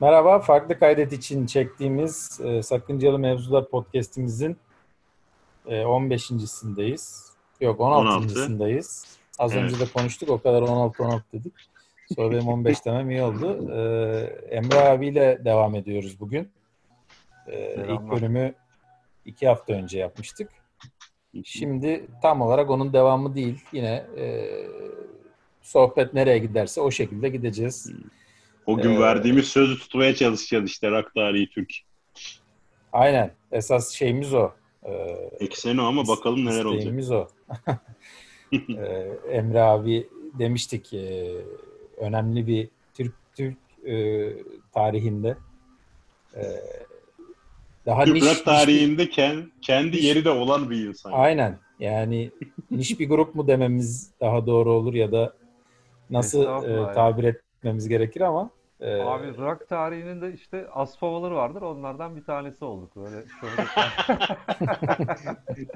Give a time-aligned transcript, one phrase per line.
[0.00, 4.56] Merhaba, farklı kaydet için çektiğimiz e, Sakıncalı Mevzular podcast'imizin
[5.66, 7.32] e, 15.sindeyiz.
[7.60, 9.18] Yok 16.sındayız.
[9.38, 9.62] Az evet.
[9.62, 11.52] önce de konuştuk, o kadar 16-16 dedik.
[12.14, 13.72] Sonra benim 15 demem iyi oldu.
[13.72, 13.80] E,
[14.56, 16.50] Emre abiyle devam ediyoruz bugün.
[17.46, 18.54] E, ilk bölümü
[19.24, 20.50] iki hafta önce yapmıştık.
[21.44, 23.64] Şimdi tam olarak onun devamı değil.
[23.72, 24.48] Yine e,
[25.62, 27.92] sohbet nereye giderse o şekilde gideceğiz.
[28.70, 31.72] O gün ee, verdiğimiz sözü tutmaya çalışacağız işte Rak Tarihi Türk.
[32.92, 33.30] Aynen.
[33.52, 34.50] Esas şeyimiz o.
[34.84, 34.90] Ee,
[35.40, 36.78] Ekseni o ama bakalım neler olacak.
[36.78, 37.28] İsteğimiz o.
[38.52, 41.30] ee, Emre abi demiştik e,
[41.96, 44.28] önemli bir Türk Türk e,
[44.72, 45.36] tarihinde
[46.34, 46.42] e,
[47.86, 51.12] daha Türk niş, tarihinde niş, kendi, kendi niş, yeri de olan bir insan.
[51.12, 51.58] Aynen.
[51.80, 52.30] Yani
[52.70, 55.32] niş bir grup mu dememiz daha doğru olur ya da
[56.10, 61.62] nasıl e, tabir etmemiz gerekir ama ee, Abi rock tarihinin de işte asfavaları vardır.
[61.62, 62.96] Onlardan bir tanesi olduk.
[62.96, 63.16] Böyle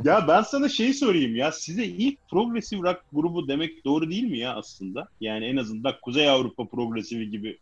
[0.05, 1.53] ya ben sana şeyi sorayım ya.
[1.53, 5.09] Size ilk progresif rock grubu demek doğru değil mi ya aslında?
[5.21, 7.59] Yani en azından Kuzey Avrupa progresifi gibi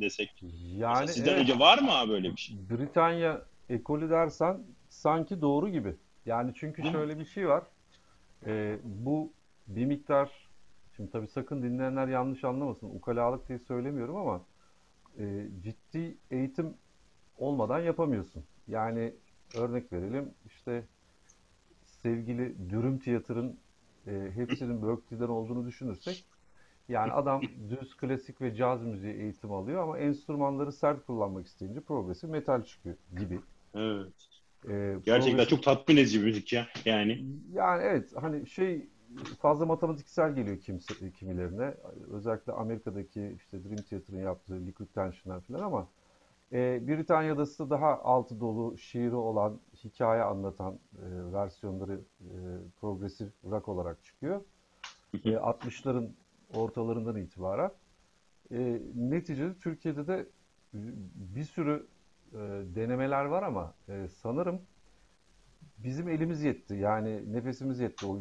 [0.00, 0.42] desek.
[0.76, 2.56] Yani Mesela sizden evet, önce var mı abi böyle bir şey?
[2.70, 5.94] Britanya ekolü dersen sanki doğru gibi.
[6.26, 6.92] Yani çünkü Hı?
[6.92, 7.62] şöyle bir şey var.
[8.46, 9.32] Ee, bu
[9.66, 10.30] bir miktar
[10.96, 12.86] Şimdi tabii sakın dinleyenler yanlış anlamasın.
[12.86, 14.40] Ukalalık diye söylemiyorum ama
[15.18, 16.74] e, ciddi eğitim
[17.38, 18.44] olmadan yapamıyorsun.
[18.68, 19.14] Yani
[19.56, 20.84] örnek verelim işte
[21.84, 23.58] sevgili Dürüm Tiyatr'ın
[24.06, 26.24] e, hepsinin Berkeley'den olduğunu düşünürsek
[26.88, 32.30] yani adam düz klasik ve caz müziği eğitim alıyor ama enstrümanları sert kullanmak isteyince progresif
[32.30, 33.40] metal çıkıyor gibi.
[33.74, 34.12] Evet.
[34.68, 35.50] Ee, Gerçekten progresif...
[35.50, 37.24] çok tatmin edici müzik ya yani.
[37.52, 38.86] Yani evet hani şey
[39.40, 41.74] fazla matematiksel geliyor kimse, kimilerine.
[42.10, 45.88] Özellikle Amerika'daki işte Dream Theater'ın yaptığı Liquid Tension'lar falan ama
[46.52, 52.32] e, Britanya'da ise daha altı dolu şiiri olan, hikaye anlatan e, versiyonları e,
[52.80, 54.40] progresif rock olarak çıkıyor.
[55.14, 56.10] E, 60'ların
[56.54, 57.70] ortalarından itibaren.
[58.52, 60.26] E, neticede Türkiye'de de
[61.14, 61.86] bir sürü
[62.32, 62.38] e,
[62.74, 64.60] denemeler var ama e, sanırım
[65.84, 66.74] bizim elimiz yetti.
[66.74, 68.20] Yani nefesimiz yetti o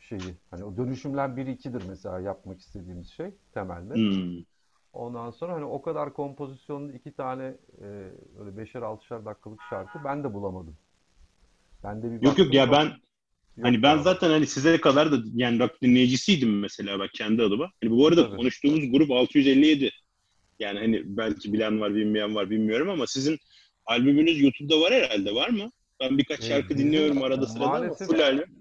[0.00, 0.34] şeyi.
[0.50, 3.94] Hani o dönüşümler 1 2'dir mesela yapmak istediğimiz şey temelde.
[3.94, 4.44] Hmm.
[4.92, 7.44] Ondan sonra hani o kadar kompozisyonlu iki tane
[7.80, 7.86] e,
[8.40, 10.76] öyle beşer altışar dakikalık şarkı ben de bulamadım.
[11.84, 12.94] Ben de bir Yok yok ya ben yok
[13.62, 17.70] hani ben zaten hani size kadar da yani rock dinleyicisiydim mesela bak kendi adıma.
[17.82, 18.36] Hani bu arada Tabii.
[18.36, 19.90] konuştuğumuz grup 657.
[20.58, 23.38] Yani hani belki bilen var bilmeyen var bilmiyorum ama sizin
[23.86, 25.70] albümünüz YouTube'da var herhalde var mı?
[26.00, 28.60] Ben birkaç şarkı ee, dinliyorum arada sırada Maalesef ama full albüm.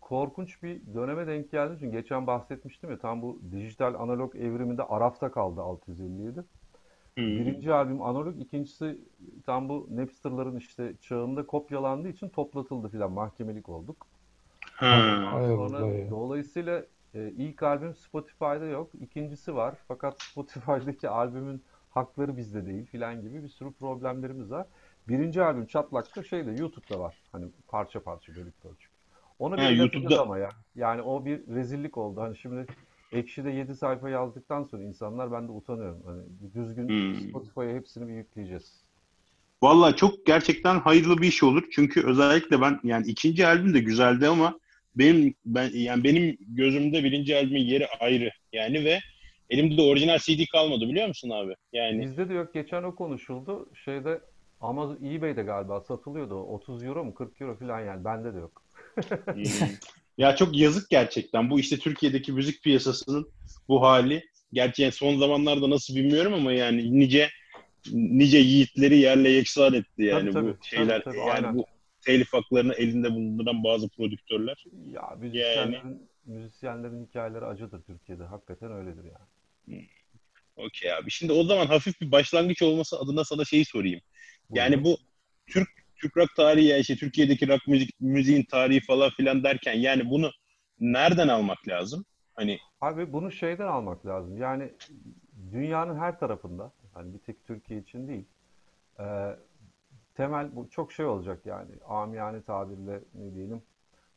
[0.00, 5.30] Korkunç bir döneme denk geldi çünkü geçen bahsetmiştim ya tam bu dijital analog evriminde Araf'ta
[5.30, 6.44] kaldı 657.
[7.14, 7.24] Hmm.
[7.24, 8.98] Birinci albüm analog, ikincisi
[9.46, 14.06] tam bu Napster'ların işte çağında kopyalandığı için toplatıldı filan mahkemelik olduk.
[14.60, 15.28] Ha.
[15.32, 22.86] Sonra, dolayısıyla e, ilk albüm Spotify'da yok, ikincisi var fakat Spotify'daki albümün hakları bizde değil
[22.86, 24.66] filan gibi bir sürü problemlerimiz var.
[25.08, 27.16] Birinci albüm Çatlak'ta şeyde YouTube'da var.
[27.32, 28.90] Hani parça parça bölük bölük.
[29.38, 30.48] Onu bir YouTube'da ama ya.
[30.74, 32.20] Yani o bir rezillik oldu.
[32.20, 32.66] Hani şimdi
[33.12, 36.02] Ekşi'de 7 sayfa yazdıktan sonra insanlar ben de utanıyorum.
[36.06, 36.22] Hani
[36.54, 37.28] düzgün hmm.
[37.28, 38.86] Spotify'a hepsini bir yükleyeceğiz.
[39.62, 41.62] Valla çok gerçekten hayırlı bir iş olur.
[41.70, 44.58] Çünkü özellikle ben yani ikinci albüm de güzeldi ama
[44.96, 48.30] benim ben yani benim gözümde birinci albümün yeri ayrı.
[48.52, 49.00] Yani ve
[49.50, 51.54] elimde de orijinal CD kalmadı biliyor musun abi?
[51.72, 52.54] Yani Bizde de yok.
[52.54, 53.68] Geçen o konuşuldu.
[53.84, 54.20] Şeyde
[54.66, 56.34] Amazon eBay'de galiba satılıyordu.
[56.34, 58.04] 30 euro mu 40 euro falan yani.
[58.04, 58.62] Bende de yok.
[60.18, 61.50] Ya çok yazık gerçekten.
[61.50, 63.30] Bu işte Türkiye'deki müzik piyasasının
[63.68, 64.24] bu hali.
[64.52, 67.30] Gerçi son zamanlarda nasıl bilmiyorum ama yani nice
[67.92, 71.04] nice yiğitleri yerle yeksan etti yani tabii, bu tabii, şeyler.
[71.04, 71.58] Tabii, tabii, yani aynen.
[71.58, 71.66] bu
[72.00, 74.64] telif haklarını elinde bulunduran bazı prodüktörler.
[74.92, 75.96] Ya müzisyenlerin, yani...
[76.24, 78.24] müzisyenlerin hikayeleri acıdır Türkiye'de.
[78.24, 79.26] Hakikaten öyledir yani.
[79.64, 79.86] Hmm.
[80.56, 81.10] Okey abi.
[81.10, 84.00] Şimdi o zaman hafif bir başlangıç olması adına sana şeyi sorayım.
[84.50, 84.96] Yani bu
[85.46, 90.10] Türk Türk rock tarihi ya işte Türkiye'deki rock müzik müziğin tarihi falan filan derken yani
[90.10, 90.30] bunu
[90.80, 92.04] nereden almak lazım?
[92.34, 94.38] Hani Abi bunu şeyden almak lazım.
[94.38, 94.72] Yani
[95.52, 98.24] dünyanın her tarafında hani bir tek Türkiye için değil.
[99.00, 99.36] E,
[100.14, 103.62] temel bu çok şey olacak yani amiyane tabirle ne diyelim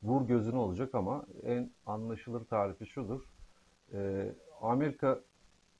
[0.04, 3.22] vur gözünü olacak ama en anlaşılır tarifi şudur.
[3.94, 5.20] E, Amerika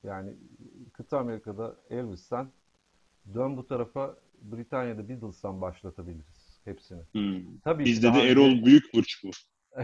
[0.04, 0.34] yani
[0.92, 2.48] kıta Amerika'da Elvis'ten
[3.34, 7.02] dön bu tarafa Britanya'da Beatles'tan başlatabiliriz hepsini.
[7.12, 7.58] Hmm.
[7.64, 8.64] Tabii Bizde de Erol önce...
[8.64, 9.30] Büyük Burç bu.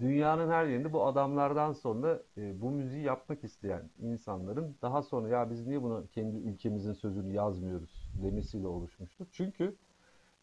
[0.00, 5.50] dünyanın her yerinde bu adamlardan sonra e, bu müziği yapmak isteyen insanların daha sonra ya
[5.50, 9.26] biz niye bunu kendi ülkemizin sözünü yazmıyoruz demesiyle oluşmuştur.
[9.32, 9.76] Çünkü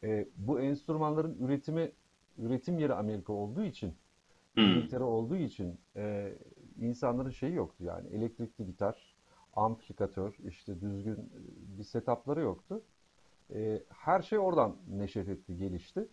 [0.03, 1.91] e, bu enstrümanların üretimi
[2.37, 3.93] üretim yeri Amerika olduğu için
[4.53, 4.63] hmm.
[4.63, 6.33] İngiltere olduğu için e,
[6.81, 9.16] insanların şeyi yoktu yani elektrikli gitar,
[9.57, 12.81] amplifikatör, işte düzgün e, bir setupları yoktu.
[13.53, 16.07] E, her şey oradan neşet etti, gelişti.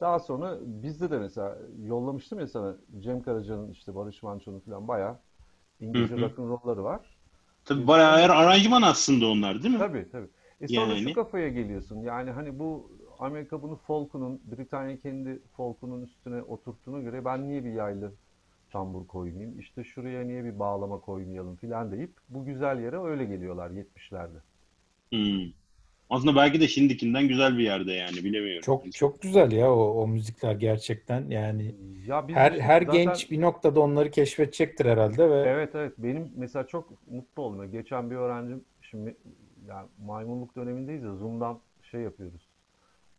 [0.00, 5.18] Daha sonra bizde de mesela yollamıştım ya sana Cem Karaca'nın işte Barış Manço'nun falan bayağı
[5.80, 7.16] İngilizce rock'n'roll'ları var.
[7.64, 9.78] Tabii bayağı er aranjman aslında onlar değil mi?
[9.78, 10.28] Tabii tabii.
[10.60, 11.08] E sonra yani.
[11.08, 12.00] şu kafaya geliyorsun.
[12.00, 17.72] Yani hani bu Amerika bunu folkunun, Britanya kendi folkunun üstüne oturttuğuna göre ben niye bir
[17.72, 18.12] yaylı
[18.72, 19.60] tambur koymayayım?
[19.60, 24.38] İşte şuraya niye bir bağlama koymayalım filan deyip bu güzel yere öyle geliyorlar 70'lerde.
[25.10, 25.52] Hmm.
[26.10, 28.62] Aslında belki de şimdikinden güzel bir yerde yani bilemiyorum.
[28.64, 31.74] Çok çok güzel ya o, o müzikler gerçekten yani
[32.06, 33.04] ya her her zaten...
[33.04, 37.72] genç bir noktada onları keşfedecektir herhalde ve Evet evet benim mesela çok mutlu oldum.
[37.72, 39.16] Geçen bir öğrencim şimdi
[39.68, 42.51] yani maymunluk dönemindeyiz ya Zoom'dan şey yapıyoruz.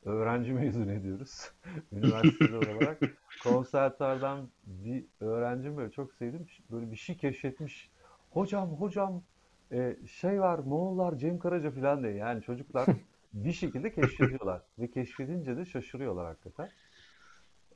[0.05, 1.51] Öğrenci mezun ediyoruz.
[1.91, 3.01] Üniversitede olarak
[3.43, 6.45] konserlerden bir öğrencim böyle çok sevdim.
[6.71, 7.89] Böyle bir şey keşfetmiş.
[8.29, 9.23] Hocam hocam
[9.71, 12.87] e, şey var Moğollar Cem Karaca falan diye yani çocuklar
[13.33, 16.69] bir şekilde keşfediyorlar ve keşfedince de şaşırıyorlar hakikaten.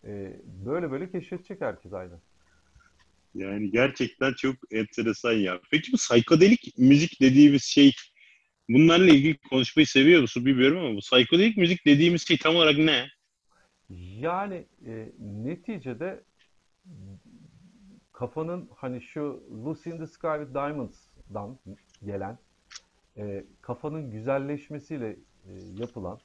[0.03, 2.19] E, böyle böyle keşfedecek herkes aynen.
[3.35, 5.59] Yani gerçekten çok enteresan ya.
[5.71, 7.91] Peki bu psikodelik müzik dediğimiz şey
[8.69, 13.05] bunlarla ilgili konuşmayı seviyor musun bilmiyorum ama bu psikodelik müzik dediğimiz şey tam olarak ne?
[14.19, 16.23] Yani e, neticede
[18.13, 21.57] kafanın hani şu Lucy in the Sky with Diamonds'dan
[22.05, 22.37] gelen
[23.17, 26.19] e, kafanın güzelleşmesiyle e, yapılan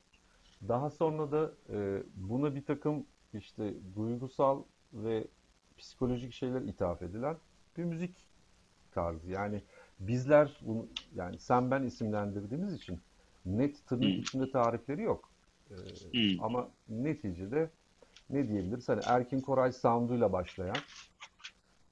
[0.68, 4.62] daha sonra da e, buna bir takım işte duygusal
[4.92, 5.24] ve
[5.78, 7.36] psikolojik şeyler ithaf edilen
[7.76, 8.16] bir müzik
[8.94, 9.30] tarzı.
[9.30, 9.62] Yani
[10.08, 13.00] bizler bunu yani sen ben isimlendirdiğimiz için
[13.46, 14.20] net tırnak hmm.
[14.20, 15.31] içinde tarifleri yok.
[15.70, 15.75] Ee,
[16.12, 16.44] hmm.
[16.44, 17.70] Ama neticede
[18.31, 18.88] ne diyebiliriz?
[18.88, 20.76] Hani Erkin Koray sound'uyla başlayan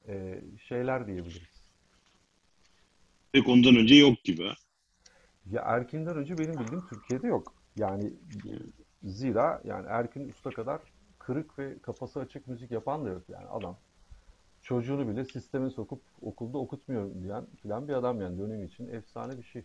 [0.09, 1.63] e, şeyler diyebiliriz.
[3.33, 4.51] Pek ondan önce yok gibi.
[5.51, 7.55] Ya Erkin'den önce benim bildiğim Türkiye'de yok.
[7.77, 8.13] Yani
[9.03, 10.81] zira yani Erkin Usta kadar
[11.19, 13.77] kırık ve kafası açık müzik yapan da yok yani adam.
[14.71, 19.43] Çocuğunu bile sisteme sokup okulda okutmuyor diyen filan bir adam yani dönem için efsane bir
[19.43, 19.63] şey.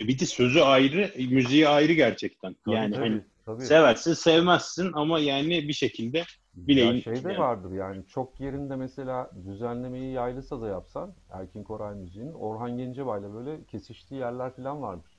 [0.00, 2.56] E, bir de sözü ayrı, müziği ayrı gerçekten.
[2.64, 3.64] Tabii, yani tabii, hani tabii.
[3.64, 6.24] seversin, sevmezsin ama yani bir şekilde
[6.54, 6.94] bileğin.
[6.94, 7.38] Ya şey de yani.
[7.38, 13.64] vardır yani çok yerinde mesela düzenlemeyi yaylı saza yapsan Erkin Koray müziğinin Orhan Gencebay'la böyle
[13.64, 15.18] kesiştiği yerler falan vardır.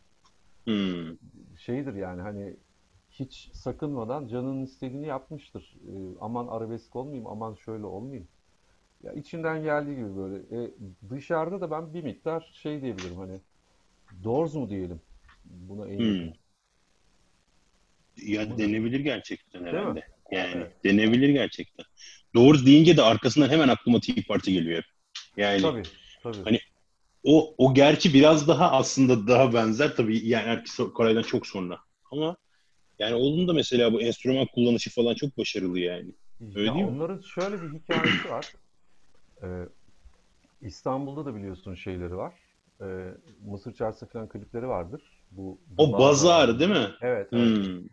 [0.63, 1.17] Hmm.
[1.57, 2.55] Şeydir yani hani
[3.11, 5.75] hiç sakınmadan canının istediğini yapmıştır.
[5.87, 8.27] E, aman arabesk olmayayım, aman şöyle olmayayım.
[9.03, 10.35] Ya içinden geldiği gibi böyle.
[10.35, 10.71] E,
[11.09, 13.39] dışarıda da ben bir miktar şey diyebilirim hani
[14.23, 15.01] Doors mu diyelim?
[15.45, 16.33] Buna en hmm.
[18.17, 20.07] Ya Bunu denebilir gerçekten herhalde.
[20.31, 20.83] Yani evet.
[20.83, 21.85] denebilir gerçekten.
[22.35, 24.83] Doors deyince de arkasından hemen aklıma Tea Party geliyor.
[25.37, 25.83] Yani tabii,
[26.23, 26.43] tabii.
[26.43, 26.59] hani
[27.23, 31.79] o o gerçi biraz daha aslında daha benzer tabii yani Erkis Koray'dan çok sonra.
[32.11, 32.37] Ama
[32.99, 36.11] yani onun da mesela bu enstrüman kullanışı falan çok başarılı yani.
[36.55, 37.25] Öyle ya değil onların mi?
[37.25, 38.45] şöyle bir hikayesi var.
[39.43, 39.67] Ee,
[40.61, 42.33] İstanbul'da da biliyorsun şeyleri var.
[42.81, 43.13] Ee,
[43.45, 45.23] Mısır Çarşısı falan klipleri vardır.
[45.31, 46.89] Bu o bazar değil mi?
[47.01, 47.29] Evet.
[47.33, 47.67] evet.
[47.67, 47.87] Hmm.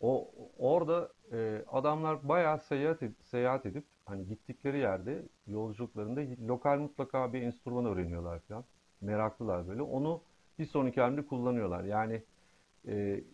[0.00, 7.32] O orada e, adamlar bayağı seyahat edip, seyahat edip hani gittikleri yerde yolculuklarında lokal mutlaka
[7.32, 8.64] bir enstrüman öğreniyorlar falan.
[9.00, 9.82] Meraklılar böyle.
[9.82, 10.22] Onu
[10.58, 11.84] bir sonraki halde kullanıyorlar.
[11.84, 12.22] Yani
[12.88, 13.24] e,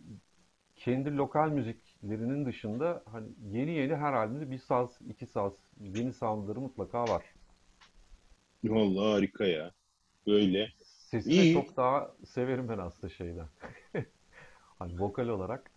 [0.75, 6.59] kendi lokal müziklerinin dışında hani yeni yeni her halinde bir saz, iki saz, yeni soundları
[6.59, 7.23] mutlaka var.
[8.63, 9.71] Vallahi harika ya.
[10.27, 10.69] Böyle.
[11.11, 11.53] Sesi İyi.
[11.53, 13.47] çok daha severim ben aslında şeyden.
[14.79, 15.71] hani vokal olarak.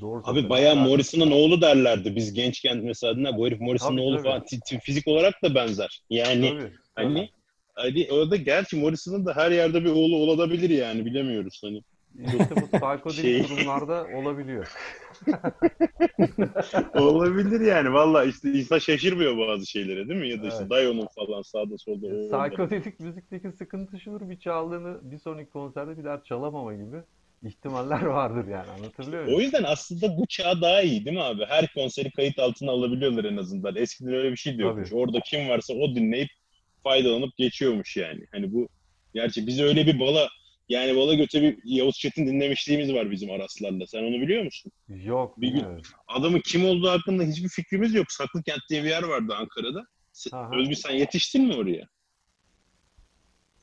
[0.00, 2.16] Doğru Abi bayağı Morrison'ın oğlu derlerdi.
[2.16, 4.24] Biz gençken mesela ne bu herif Morrison'ın oğlu tabii.
[4.24, 4.44] falan
[4.80, 6.02] fizik olarak da benzer.
[6.10, 7.30] Yani tabii, hani
[7.74, 11.82] hani orada gerçi Morrison'ın da her yerde bir oğlu olabilir yani bilemiyoruz hani.
[12.24, 13.48] İşte bu psikodelik şey...
[13.48, 14.72] durumlarda olabiliyor.
[16.94, 17.92] olabilir yani.
[17.92, 20.28] Valla işte insan şaşırmıyor bazı şeylere değil mi?
[20.28, 20.70] Ya da işte evet.
[20.70, 22.48] Dayon'un falan sağda solda.
[22.48, 26.96] Psikodelik müzikteki sıkıntı şudur bir çaldığını bir sonraki konserde bir daha çalamama gibi
[27.42, 29.38] ihtimaller vardır yani anlatabiliyor muyum?
[29.38, 31.44] O yüzden aslında bu çağ daha iyi değil mi abi?
[31.48, 33.76] Her konseri kayıt altına alabiliyorlar en azından.
[33.76, 34.92] Eskiden öyle bir şey de yokmuş.
[34.92, 36.28] Orada kim varsa o dinleyip
[36.82, 38.26] faydalanıp geçiyormuş yani.
[38.32, 38.68] Hani bu
[39.14, 40.28] gerçi biz öyle bir bala
[40.68, 43.86] Yani Bala Göte bir Yavuz Çetin dinlemişliğimiz var bizim Araslar'la.
[43.86, 44.72] Sen onu biliyor musun?
[44.88, 45.40] Yok.
[45.40, 45.64] Bir gün
[46.08, 48.12] adamın kim olduğu hakkında hiçbir fikrimiz yok.
[48.12, 49.86] Saklıkent diye bir yer vardı Ankara'da.
[50.32, 50.56] Aha.
[50.56, 51.88] Özgür sen yetiştin mi oraya?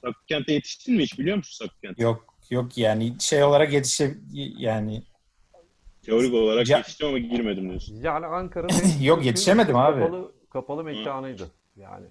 [0.01, 2.03] Saklıkent'e yetiştin mi hiç biliyor musun Saklıkent'e?
[2.03, 4.15] Yok yok yani şey olarak yetişe
[4.57, 5.03] yani
[6.01, 6.77] teorik olarak ya...
[6.77, 8.01] yetiştim ama girmedim diyorsun.
[8.01, 9.99] Yani Ankara'nın yok yetişemedim abi.
[9.99, 12.07] Kapalı, kapalı mekanıydı yani.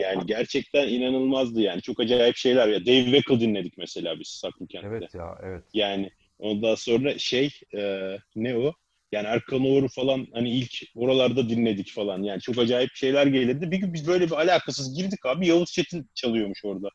[0.00, 1.82] Yani gerçekten inanılmazdı yani.
[1.82, 2.86] Çok acayip şeyler ya.
[2.86, 4.88] Dave Weckl dinledik mesela biz Saklıkent'te.
[4.88, 5.64] Evet ya evet.
[5.74, 8.72] Yani ondan sonra şey e, ne o?
[9.12, 12.22] Yani Erkan Oğur'u falan hani ilk oralarda dinledik falan.
[12.22, 13.70] Yani çok acayip şeyler gelirdi.
[13.70, 15.46] Bir gün biz böyle bir alakasız girdik abi.
[15.46, 16.88] Yavuz Çetin çalıyormuş orada.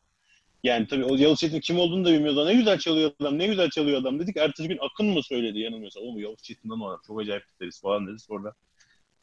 [0.62, 2.46] Yani tabii o Yavuz Çetin kim olduğunu da bilmiyordu.
[2.46, 4.36] Ne güzel çalıyor adam, ne güzel çalıyor adam dedik.
[4.36, 6.00] Ertesi gün Akın mı söyledi yanılmıyorsa.
[6.00, 7.00] O mu Yavuz Çetin'den o adam.
[7.06, 8.18] Çok acayip deriz falan dedi.
[8.18, 8.52] Sonra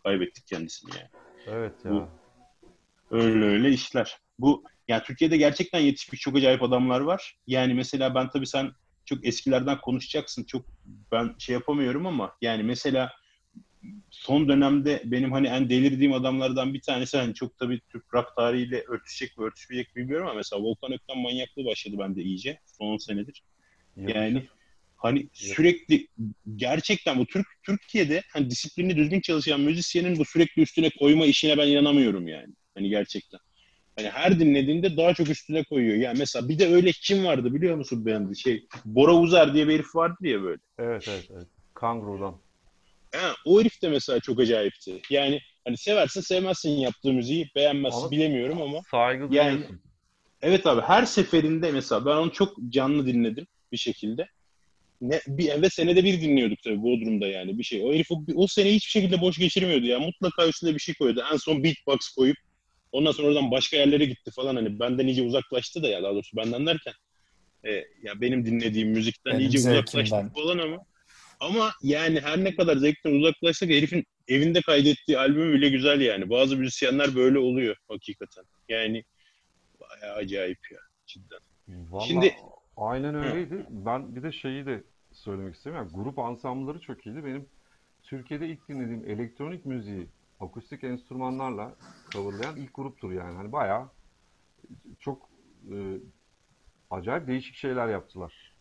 [0.04, 1.10] kaybettik kendisini yani.
[1.48, 1.92] Evet ya.
[1.92, 2.08] Bu,
[3.13, 4.17] öyle öyle işler.
[4.39, 7.38] Bu yani Türkiye'de gerçekten yetişmiş çok acayip adamlar var.
[7.48, 8.72] Yani mesela ben tabii sen
[9.05, 10.43] çok eskilerden konuşacaksın.
[10.43, 10.65] Çok
[11.12, 13.12] ben şey yapamıyorum ama yani mesela
[14.10, 18.84] son dönemde benim hani en delirdiğim adamlardan bir tanesi hani çok tabii Türk rock tarihiyle
[18.88, 23.43] örtüşecek mi örtüşmeyecek bilmiyorum ama mesela Volkan Ökten manyaklığı başladı bende iyice son 10 senedir.
[23.98, 24.43] Yani
[24.98, 26.08] hani sürekli
[26.55, 31.67] gerçekten bu Türk Türkiye'de hani disiplini düzgün çalışan müzisyenin bu sürekli üstüne koyma işine ben
[31.67, 32.53] inanamıyorum yani.
[32.75, 33.39] Hani gerçekten.
[33.96, 35.98] Hani her dinlediğinde daha çok üstüne koyuyor.
[35.98, 38.39] Yani mesela bir de öyle kim vardı biliyor musun beğendi?
[38.39, 40.62] Şey Bora Uzer diye bir herif vardı diye böyle.
[40.80, 41.48] Evet evet evet.
[41.74, 42.36] Kanguru'dan.
[43.15, 45.01] Ha, o herif de mesela çok acayipti.
[45.10, 48.82] Yani hani seversin sevmezsin yaptığı müziği beğenmezsin ama, bilemiyorum ama.
[48.92, 49.65] Saygı yani,
[50.44, 54.27] Evet abi her seferinde mesela ben onu çok canlı dinledim bir şekilde.
[55.01, 57.84] Ne, bir, ve senede bir dinliyorduk tabii Bodrum'da yani bir şey.
[57.84, 60.00] O herif o, o sene hiçbir şekilde boş geçirmiyordu ya.
[60.00, 61.24] Mutlaka üstüne bir şey koyuyordu.
[61.34, 62.38] En son beatbox koyup
[62.93, 64.55] ondan sonra oradan başka yerlere gitti falan.
[64.55, 66.93] Hani benden iyice uzaklaştı da ya daha doğrusu benden derken.
[67.65, 67.71] E,
[68.03, 70.85] ya benim dinlediğim müzikten benim iyice uzaklaştı falan ama
[71.39, 76.29] ama yani her ne kadar zevkten uzaklaşsak herifin evinde kaydettiği albüm bile güzel yani.
[76.29, 78.43] Bazı müzisyenler böyle oluyor hakikaten.
[78.69, 79.03] Yani
[79.79, 81.39] bayağı acayip ya cidden.
[81.67, 82.35] Vallahi Şimdi
[82.77, 83.55] aynen öyleydi.
[83.55, 83.65] Hı.
[83.69, 85.81] Ben bir de şeyi de söylemek istiyorum.
[85.81, 87.25] Yani grup ansambları çok iyiydi.
[87.25, 87.45] Benim
[88.03, 90.07] Türkiye'de ilk dinlediğim elektronik müziği
[90.43, 91.75] akustik enstrümanlarla
[92.12, 93.35] coverlayan ilk gruptur yani.
[93.35, 93.89] Hani bayağı
[95.00, 95.29] çok
[95.71, 95.75] e,
[96.89, 98.53] acayip değişik şeyler yaptılar.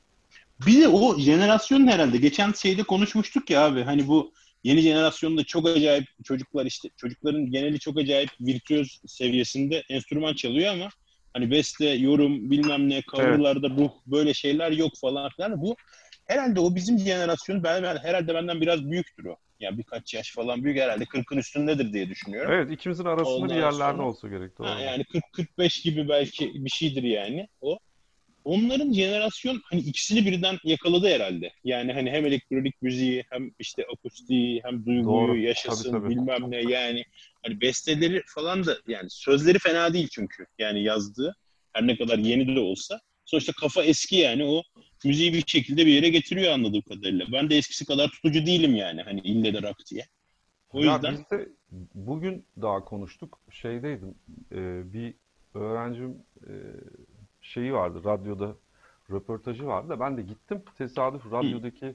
[0.66, 4.32] Bir de o jenerasyonun herhalde geçen şeyde konuşmuştuk ya abi hani bu
[4.64, 10.88] yeni jenerasyonda çok acayip çocuklar işte çocukların geneli çok acayip virtüöz seviyesinde enstrüman çalıyor ama
[11.34, 13.78] hani beste, yorum, bilmem ne, coverlarda evet.
[13.78, 15.62] ruh böyle şeyler yok falan filan.
[15.62, 15.76] Bu
[16.24, 19.36] herhalde o bizim jenerasyon ben, ben herhalde benden biraz büyüktür o.
[19.62, 22.52] Yani birkaç yaş falan büyük herhalde 40'ın üstündedir diye düşünüyorum.
[22.52, 24.50] Evet ikimizin arasında Ondan bir yerlerde sonra, olsa gerek.
[24.58, 27.78] Ha, yani 40-45 gibi belki bir şeydir yani o
[28.44, 31.52] onların jenerasyon hani ikisini birden yakaladı herhalde.
[31.64, 35.38] Yani hani hem elektronik müziği hem işte akustiği hem duyguyu Doğru.
[35.38, 36.10] yaşasın tabii, tabii.
[36.10, 37.04] bilmem ne yani
[37.42, 41.36] hani besteleri falan da yani sözleri fena değil çünkü yani yazdığı
[41.72, 44.62] her ne kadar yeni de olsa sonuçta kafa eski yani o
[45.04, 47.26] müziği bir şekilde bir yere getiriyor anladığım kadarıyla.
[47.32, 50.06] Ben de eskisi kadar tutucu değilim yani hani ille de rock diye.
[50.72, 51.12] O ya yüzden...
[51.12, 51.48] Biz de
[51.94, 53.38] bugün daha konuştuk.
[53.50, 54.14] Şeydeydim
[54.52, 55.14] e, bir
[55.54, 56.16] öğrencim
[56.46, 56.52] e,
[57.40, 58.56] şeyi vardı radyoda
[59.10, 61.94] röportajı vardı da ben de gittim tesadüf radyodaki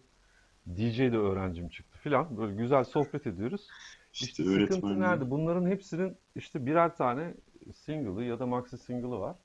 [0.76, 3.68] DJ de öğrencim çıktı filan böyle güzel sohbet ediyoruz.
[4.14, 5.32] İşte, işte sıkıntı nerede?
[5.32, 7.34] Bunların hepsinin işte birer tane
[7.76, 9.36] single'ı ya da maxi single'ı var.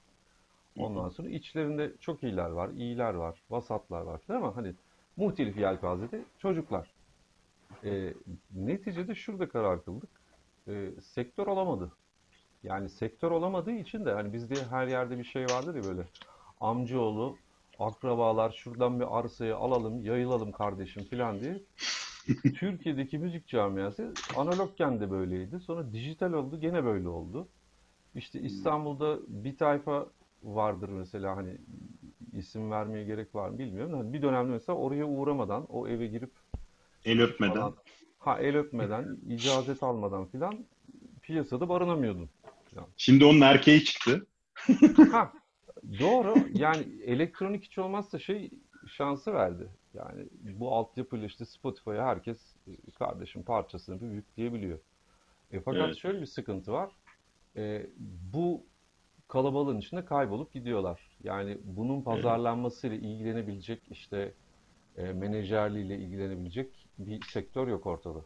[0.79, 4.75] Ondan sonra içlerinde çok iyiler var, iyiler var, vasatlar var falan ama hani
[5.17, 6.95] muhtelif yelpazede çocuklar.
[7.85, 8.15] E,
[8.55, 10.11] neticede şurada karar kıldık.
[10.69, 11.93] E, sektör olamadı.
[12.63, 16.07] Yani sektör olamadığı için de hani bizde her yerde bir şey vardır ya böyle
[16.61, 17.37] amcaoğlu,
[17.79, 21.61] akrabalar şuradan bir arsayı alalım, yayılalım kardeşim falan diye.
[22.55, 25.61] Türkiye'deki müzik camiası analogken de böyleydi.
[25.61, 27.49] Sonra dijital oldu, gene böyle oldu.
[28.15, 30.07] İşte İstanbul'da bir tayfa
[30.43, 31.59] vardır mesela hani
[32.33, 33.93] isim vermeye gerek var mı bilmiyorum.
[33.93, 36.33] Hani bir dönemde mesela oraya uğramadan, o eve girip
[37.05, 37.77] el öpmeden falan,
[38.19, 40.67] ha el öpmeden, icazet almadan filan
[41.23, 42.31] piyasada barınamıyordun.
[42.75, 42.89] Falan.
[42.97, 44.27] Şimdi onun erkeği çıktı.
[45.13, 45.33] ha,
[46.01, 46.35] doğru.
[46.53, 48.51] Yani elektronik hiç olmazsa şey
[48.87, 49.69] şansı verdi.
[49.95, 52.57] Yani bu altyapıyla işte Spotify'a herkes
[52.99, 54.79] kardeşim parçasını bir yükleyebiliyor.
[55.51, 55.97] E, fakat evet.
[55.97, 56.93] şöyle bir sıkıntı var.
[57.57, 57.87] E,
[58.33, 58.67] bu
[59.33, 61.01] kalabalığın içinde kaybolup gidiyorlar.
[61.25, 64.33] Yani bunun pazarlanmasıyla ilgilenebilecek işte
[64.97, 68.19] e, menajerliğiyle ilgilenebilecek bir sektör yok ortada.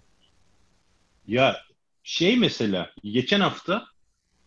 [1.27, 1.57] Ya
[2.03, 3.87] şey mesela geçen hafta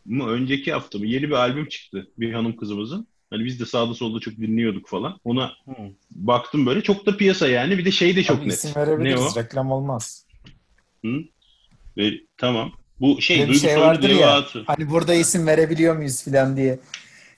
[0.06, 3.08] mı önceki hafta mı yeni bir albüm çıktı bir hanım kızımızın.
[3.30, 5.20] Hani biz de sağda solda çok dinliyorduk falan.
[5.24, 5.74] Ona Hı.
[6.12, 6.82] baktım böyle.
[6.82, 7.78] Çok da piyasa yani.
[7.78, 8.54] Bir de şey de çok Abi net.
[8.54, 9.22] İsim verebiliriz.
[9.36, 9.44] Ne o?
[9.44, 10.26] Reklam olmaz.
[11.06, 11.24] Hı?
[11.98, 12.72] Ve, tamam.
[13.02, 14.34] Bu şey, Duygu şey vardır ya.
[14.34, 14.64] Hatun.
[14.68, 16.80] Hani burada isim verebiliyor muyuz filan diye.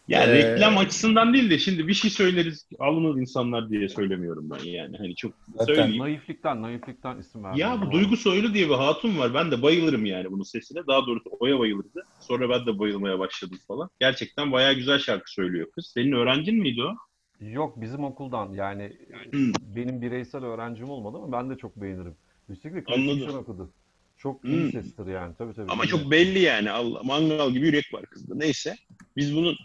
[0.07, 4.69] Ya ee, reklam açısından değil de şimdi bir şey söyleriz alınır insanlar diye söylemiyorum ben
[4.69, 4.97] yani.
[4.97, 6.03] Hani çok zaten söyleyeyim.
[6.03, 7.59] Naiflikten, naiflikten isim verdim.
[7.59, 9.33] Ya bu Duygu Soylu diye bir hatun var.
[9.33, 10.87] Ben de bayılırım yani bunun sesine.
[10.87, 12.03] Daha doğrusu Oya bayılırdı.
[12.19, 13.89] Sonra ben de bayılmaya başladım falan.
[13.99, 15.91] Gerçekten bayağı güzel şarkı söylüyor kız.
[15.93, 16.95] Senin öğrencin miydi o?
[17.45, 18.97] Yok bizim okuldan yani
[19.31, 19.51] hmm.
[19.75, 22.15] benim bireysel öğrencim olmadı ama ben de çok beğenirim.
[22.49, 23.73] Üstelik de okudu.
[24.21, 24.71] Çok iyi hmm.
[24.71, 25.71] sestir yani tabii tabii.
[25.71, 26.71] Ama çok belli yani.
[26.71, 28.35] Allah, mangal gibi yürek var kızda.
[28.35, 28.77] Neyse.
[29.17, 29.57] Biz bunun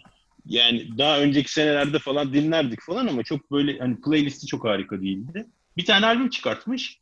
[0.45, 5.45] yani daha önceki senelerde falan dinlerdik falan ama çok böyle hani playlisti çok harika değildi.
[5.77, 6.99] Bir tane albüm çıkartmış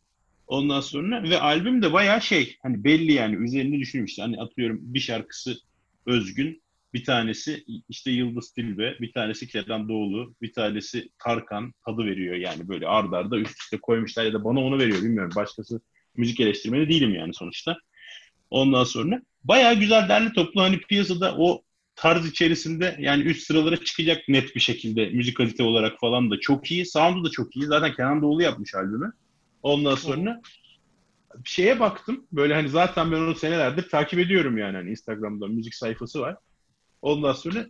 [0.48, 4.20] ondan sonra ve albüm de bayağı şey hani belli yani üzerinde düşünmüş.
[4.20, 5.58] Hani atıyorum bir şarkısı
[6.06, 6.62] Özgün,
[6.94, 12.68] bir tanesi işte Yıldız Tilbe, bir tanesi Kenan Doğulu, bir tanesi Tarkan tadı veriyor yani
[12.68, 15.32] böyle ardarda arda üst üste koymuşlar ya da bana onu veriyor bilmiyorum.
[15.36, 15.82] Başkası
[16.17, 17.77] müzik eleştirmeni değilim yani sonuçta.
[18.50, 21.62] Ondan sonra bayağı güzel derli toplu hani piyasada o
[21.95, 26.86] tarz içerisinde yani üst sıralara çıkacak net bir şekilde müzikalite olarak falan da çok iyi.
[26.86, 27.65] Sound'u da çok iyi.
[27.65, 29.13] Zaten Kenan Doğulu yapmış albümü.
[29.63, 30.41] Ondan sonra
[31.36, 32.27] bir şeye baktım.
[32.31, 34.77] Böyle hani zaten ben onu senelerdir takip ediyorum yani.
[34.77, 36.36] Hani Instagram'da müzik sayfası var.
[37.01, 37.65] Ondan sonra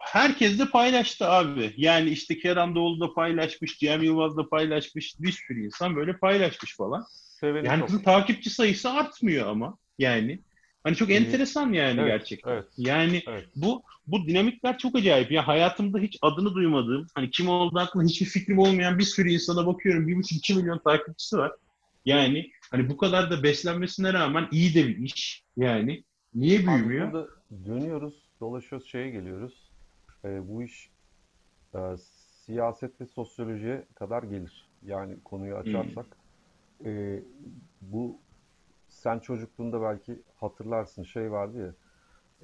[0.00, 1.74] herkes de paylaştı abi.
[1.76, 5.14] Yani işte Kenan Doğulu da paylaşmış, Cem Yılmaz da paylaşmış.
[5.20, 7.04] Bir sürü insan böyle paylaşmış falan.
[7.42, 10.40] Seveni yani kızın takipçi sayısı artmıyor ama yani.
[10.84, 12.50] Hani çok enteresan yani evet, gerçekten.
[12.50, 13.44] Evet, yani evet.
[13.56, 15.30] bu bu dinamikler çok acayip.
[15.30, 19.66] Ya hayatımda hiç adını duymadığım, hani kim olduğu hakkında hiçbir fikrim olmayan bir sürü insana
[19.66, 20.08] bakıyorum.
[20.08, 21.52] Bir buçuk iki milyon takipçisi var.
[22.04, 25.42] Yani hani bu kadar da beslenmesine rağmen iyi de bir iş.
[25.56, 27.08] Yani niye büyümüyor?
[27.08, 27.28] Abi
[27.66, 29.70] dönüyoruz, dolaşıyoruz, şeye geliyoruz.
[30.24, 30.88] Ee, bu iş
[31.74, 31.78] e,
[32.46, 34.64] siyaset ve sosyolojiye kadar gelir.
[34.86, 36.06] Yani konuyu açarsak.
[36.06, 36.21] Hmm.
[36.84, 37.22] E,
[37.80, 38.18] bu
[38.88, 41.74] sen çocukluğunda belki hatırlarsın şey vardı ya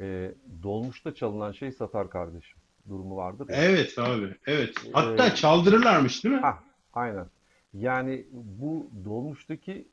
[0.06, 3.48] e, dolmuşta çalınan şey satar kardeşim durumu vardır.
[3.48, 3.56] Ya.
[3.56, 4.74] Evet abi evet.
[4.92, 6.42] Hatta ee, çaldırırlarmış değil mi?
[6.42, 6.56] Heh,
[6.92, 7.26] aynen.
[7.72, 9.88] Yani bu dolmuştaki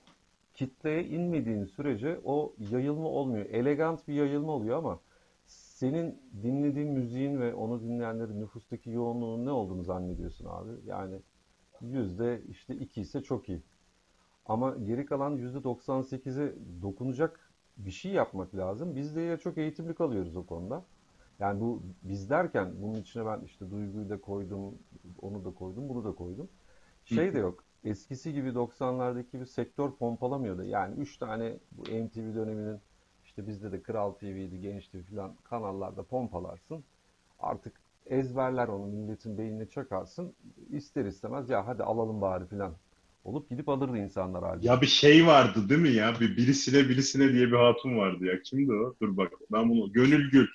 [0.53, 3.45] kitleye inmediğin sürece o yayılma olmuyor.
[3.45, 4.99] Elegant bir yayılma oluyor ama
[5.45, 10.71] senin dinlediğin müziğin ve onu dinleyenlerin nüfustaki yoğunluğunun ne olduğunu zannediyorsun abi.
[10.85, 11.21] Yani
[11.81, 13.61] yüzde işte iki ise çok iyi.
[14.45, 18.95] Ama geri kalan %98'e dokunacak bir şey yapmak lazım.
[18.95, 20.83] Biz de ya çok eğitimli kalıyoruz o konuda.
[21.39, 24.75] Yani bu biz derken bunun içine ben işte duyguyu da koydum,
[25.21, 26.49] onu da koydum, bunu da koydum.
[27.05, 27.63] Şey de yok.
[27.83, 30.63] Eskisi gibi 90'lardaki bir sektör pompalamıyordu.
[30.63, 32.79] Yani 3 tane bu MTV döneminin
[33.23, 36.83] işte bizde de Kral TV'di, Genç TV falan kanallarda pompalarsın.
[37.39, 37.73] Artık
[38.05, 40.33] ezberler onu milletin beynine çakarsın.
[40.69, 42.73] İster istemez ya hadi alalım bari falan
[43.25, 44.67] olup gidip alırdı insanlar halde.
[44.67, 46.19] Ya bir şey vardı değil mi ya?
[46.19, 48.41] Bir birisine birisine diye bir hatun vardı ya.
[48.41, 48.95] Kimdi o?
[49.01, 50.47] Dur bak ben bunu Gönül Gül.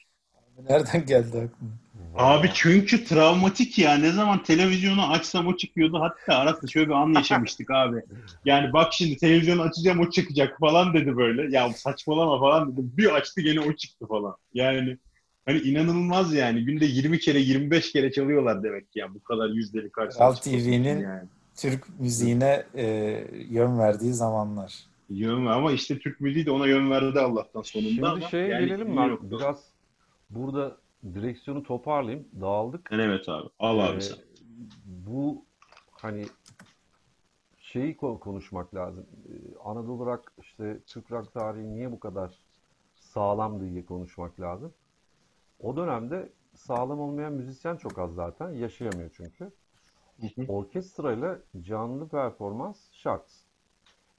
[0.69, 1.73] Nereden geldi aklıma?
[2.15, 3.95] Abi çünkü travmatik ya.
[3.95, 6.01] Ne zaman televizyonu açsam o çıkıyordu.
[6.01, 8.03] Hatta arası şöyle bir an yaşamıştık abi.
[8.45, 11.57] Yani bak şimdi televizyonu açacağım o çıkacak falan dedi böyle.
[11.57, 12.87] Ya saçmalama falan dedi.
[12.97, 14.37] Bir açtı gene o çıktı falan.
[14.55, 14.99] Yani
[15.47, 16.65] hani inanılmaz yani.
[16.65, 19.15] Günde 20 kere 25 kere çalıyorlar demek ki ya.
[19.15, 20.25] Bu kadar yüzdeli karşısında.
[20.25, 21.29] Alt TV'nin yani.
[21.61, 22.85] Türk müziğine e,
[23.49, 24.87] yön verdiği zamanlar.
[25.09, 28.21] Yön ama işte Türk müziği de ona yön verdi Allah'tan sonunda Şimdi ama.
[28.21, 29.19] şeye yani gelelim mi?
[29.23, 29.65] Biraz
[30.31, 30.77] burada
[31.15, 32.29] direksiyonu toparlayayım.
[32.41, 32.89] Dağıldık.
[32.93, 33.49] Evet abi.
[33.59, 34.19] Al ee, abi sen.
[34.85, 35.45] Bu
[35.93, 36.27] hani
[37.59, 39.07] şeyi konuşmak lazım.
[39.29, 42.31] Ee, Anadolu rock işte Türk rock tarihi niye bu kadar
[42.95, 44.73] sağlam diye konuşmak lazım.
[45.61, 48.51] O dönemde sağlam olmayan müzisyen çok az zaten.
[48.51, 49.51] Yaşayamıyor çünkü.
[50.49, 53.31] Orkestrayla canlı performans şart.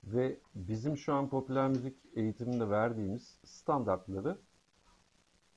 [0.04, 4.38] Ve bizim şu an popüler müzik eğitiminde verdiğimiz standartları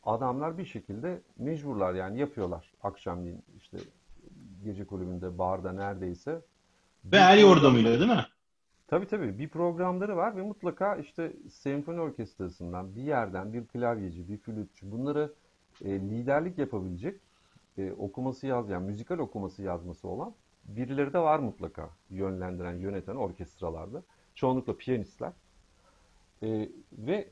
[0.03, 3.79] adamlar bir şekilde mecburlar yani yapıyorlar akşamleyin işte
[4.65, 6.41] gece kulübünde, barda neredeyse.
[7.05, 8.27] Ve her yordamıyla değil mi?
[8.87, 9.39] Tabii tabii.
[9.39, 15.33] Bir programları var ve mutlaka işte senfoni orkestrasından bir yerden bir klavyeci, bir flütçü bunları
[15.85, 17.21] e, liderlik yapabilecek
[17.79, 20.35] e, okuması yaz yani müzikal okuması yazması olan
[20.65, 24.03] birileri de var mutlaka yönlendiren, yöneten orkestralarda.
[24.35, 25.33] Çoğunlukla piyanistler.
[26.43, 27.29] E, ve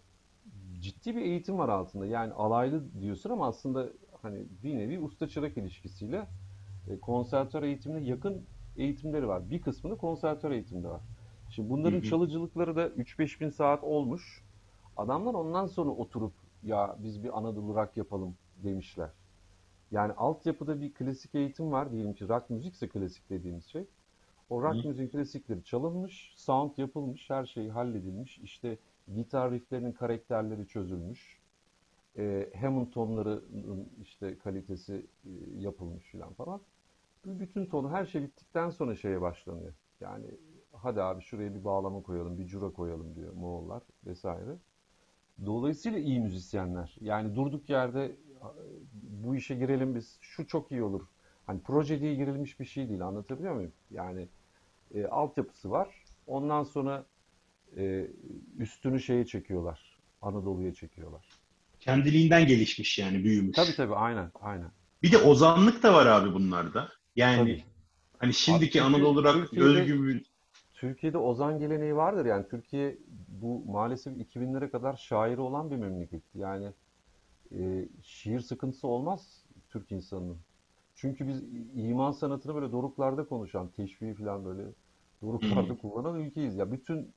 [0.80, 2.06] ciddi bir eğitim var altında.
[2.06, 3.88] Yani alaylı diyorsun ama aslında
[4.22, 6.26] hani bir nevi usta çırak ilişkisiyle
[6.90, 8.42] e, konservatuar eğitimine yakın
[8.76, 9.50] eğitimleri var.
[9.50, 11.00] Bir kısmını konservatuar eğitimde var.
[11.50, 12.08] Şimdi bunların hı hı.
[12.10, 14.44] çalıcılıkları da 3-5 bin saat olmuş.
[14.96, 19.10] Adamlar ondan sonra oturup ya biz bir Anadolu rock yapalım demişler.
[19.92, 21.92] Yani altyapıda bir klasik eğitim var.
[21.92, 23.86] Diyelim ki rock müzikse klasik dediğimiz şey.
[24.50, 24.88] O rock Hı.
[24.88, 28.38] müziğin klasikleri çalınmış, sound yapılmış, her şey halledilmiş.
[28.38, 28.78] İşte
[29.14, 31.40] gitar rifflerinin karakterleri çözülmüş.
[32.18, 36.60] E, Hammond tonlarının işte kalitesi e, yapılmış falan falan.
[37.26, 39.72] Bütün tonu her şey bittikten sonra şeye başlanıyor.
[40.00, 40.26] Yani
[40.72, 44.56] hadi abi şuraya bir bağlama koyalım, bir cura koyalım diyor Moğollar vesaire.
[45.46, 46.96] Dolayısıyla iyi müzisyenler.
[47.00, 48.16] Yani durduk yerde
[49.24, 51.02] bu işe girelim biz, şu çok iyi olur.
[51.46, 53.72] Hani proje diye girilmiş bir şey değil anlatabiliyor muyum?
[53.90, 54.28] Yani
[54.94, 55.88] e, altyapısı var.
[56.26, 57.04] Ondan sonra
[57.76, 58.06] e,
[58.58, 59.98] üstünü şeye çekiyorlar.
[60.22, 61.24] Anadolu'ya çekiyorlar.
[61.80, 63.56] Kendiliğinden gelişmiş yani büyümüş.
[63.56, 64.70] Tabii tabii aynen aynen.
[65.02, 66.88] Bir de ozanlık da var abi bunlarda.
[67.16, 67.64] Yani tabii.
[68.18, 70.24] hani şimdiki abi, Anadolu olarak özgü bir
[70.74, 72.26] Türkiye'de ozan geleneği vardır.
[72.26, 72.96] Yani Türkiye
[73.28, 76.22] bu maalesef 2000'lere kadar şairi olan bir memleket.
[76.34, 76.72] Yani
[77.58, 80.38] e, şiir sıkıntısı olmaz Türk insanının.
[80.94, 81.42] Çünkü biz
[81.74, 84.62] iman sanatını böyle doruklarda konuşan, teşviği falan böyle
[85.22, 86.56] doruklarda kullanan ülkeyiz.
[86.56, 87.14] Ya bütün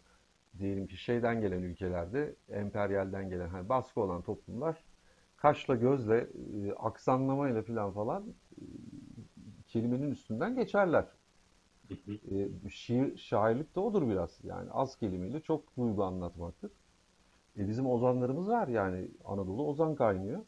[0.59, 4.83] diyelim ki şeyden gelen ülkelerde, emperyalden gelen, hani baskı olan toplumlar
[5.37, 6.27] kaşla gözle,
[6.67, 8.23] e, aksanlamayla falan falan
[8.61, 8.63] e,
[9.67, 11.05] kelimenin üstünden geçerler.
[12.31, 14.39] e, şiir, şairlik de odur biraz.
[14.43, 16.71] Yani az kelimeyle çok duygu anlatmaktır.
[17.57, 20.41] E, bizim ozanlarımız var yani Anadolu ozan kaynıyor.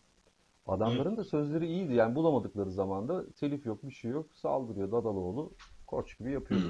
[0.68, 1.94] Adamların da sözleri iyiydi.
[1.94, 4.30] Yani bulamadıkları zaman da telif yok, bir şey yok.
[4.34, 5.54] Saldırıyor Dadaloğlu.
[5.88, 6.62] Koç gibi yapıyor.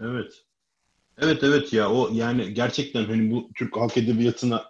[0.00, 0.44] Evet.
[1.18, 4.64] Evet evet ya o yani gerçekten hani bu Türk halk edebiyatına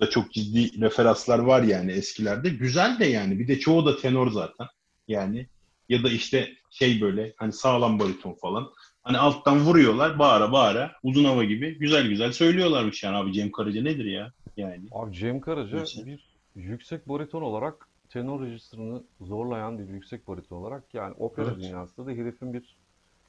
[0.00, 2.48] da çok ciddi referanslar var yani eskilerde.
[2.48, 4.66] Güzel de yani bir de çoğu da tenor zaten.
[5.08, 5.46] Yani
[5.88, 8.68] ya da işte şey böyle hani sağlam bariton falan.
[9.08, 13.82] Hani alttan vuruyorlar bağıra bağıra uzun hava gibi güzel güzel söylüyorlarmış yani abi Cem Karaca
[13.82, 14.88] nedir ya yani.
[14.92, 21.14] Abi Cem Karaca bir yüksek bariton olarak tenor registerını zorlayan bir yüksek bariton olarak yani
[21.18, 21.56] opera evet.
[21.56, 22.76] dünyasında da herifin bir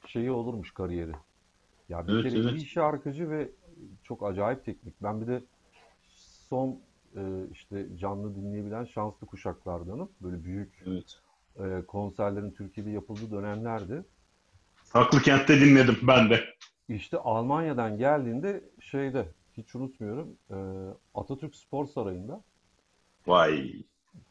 [0.06, 1.12] şeyi olurmuş kariyeri.
[1.88, 2.52] Ya bir evet, kere evet.
[2.52, 3.50] iyi şarkıcı ve
[4.04, 4.94] çok acayip teknik.
[5.02, 5.42] Ben bir de
[6.48, 6.78] son
[7.16, 10.08] e, işte canlı dinleyebilen şanslı kuşaklardanım.
[10.20, 11.20] Böyle büyük evet.
[11.58, 14.04] e, konserlerin Türkiye'de yapıldığı dönemlerdi.
[14.92, 16.44] Haklı kentte dinledim ben de.
[16.88, 20.56] İşte Almanya'dan geldiğinde şeyde hiç unutmuyorum e,
[21.14, 22.42] Atatürk Spor Sarayı'nda
[23.26, 23.82] Vay.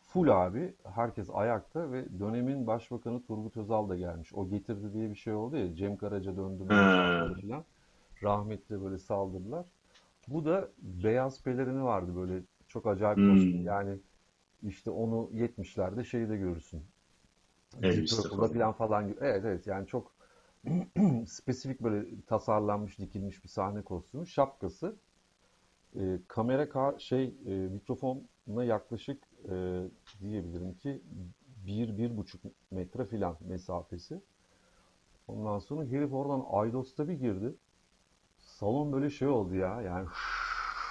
[0.01, 0.73] Full abi.
[0.95, 4.33] Herkes ayakta ve dönemin başbakanı Turgut Özal da gelmiş.
[4.33, 5.75] O getirdi diye bir şey oldu ya.
[5.75, 7.63] Cem Karaca döndü falan.
[8.23, 9.65] Rahmetli böyle saldırdılar.
[10.27, 13.65] Bu da beyaz pelerini vardı böyle çok acayip hmm.
[13.65, 13.97] Yani
[14.63, 16.83] işte onu 70'lerde şeyde görürsün.
[17.71, 19.15] Purple'da falan falan.
[19.21, 20.11] Evet evet yani çok
[21.27, 24.27] spesifik böyle tasarlanmış, dikilmiş bir sahne kostümü.
[24.27, 24.95] Şapkası.
[25.95, 29.83] E, kamera ka şey e, mikrofonla yaklaşık e,
[30.21, 31.01] diyebilirim ki
[31.65, 32.37] 1-1,5
[32.71, 34.21] metre filan mesafesi.
[35.27, 37.55] Ondan sonra herif oradan Aydos'ta bir girdi.
[38.37, 40.07] Salon böyle şey oldu ya yani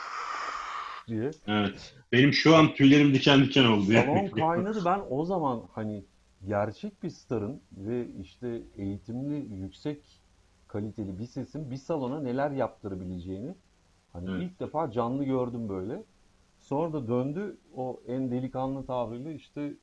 [1.08, 1.30] diye.
[1.46, 1.94] Evet.
[2.12, 3.92] Benim şu an tüylerim diken diken oldu.
[3.92, 4.84] Salon kaynadı.
[4.84, 6.04] Ben o zaman hani
[6.46, 10.22] gerçek bir starın ve işte eğitimli, yüksek
[10.68, 13.54] kaliteli bir sesin bir salona neler yaptırabileceğini
[14.12, 14.42] hani evet.
[14.42, 16.02] ilk defa canlı gördüm böyle.
[16.58, 19.74] Sonra da döndü o en delikanlı tavrıyla işte e,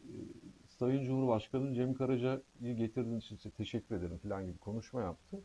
[0.67, 5.41] Sayın Cumhurbaşkanı Cem Karaca'yı getirdiğiniz için teşekkür ederim falan gibi konuşma yaptı.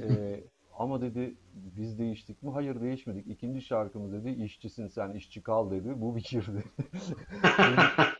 [0.00, 0.44] ee,
[0.78, 2.50] ama dedi biz değiştik mi?
[2.50, 3.26] Hayır değişmedik.
[3.26, 6.00] İkinci şarkımız dedi işçisin sen işçi kal dedi.
[6.00, 6.64] Bu bitirdi.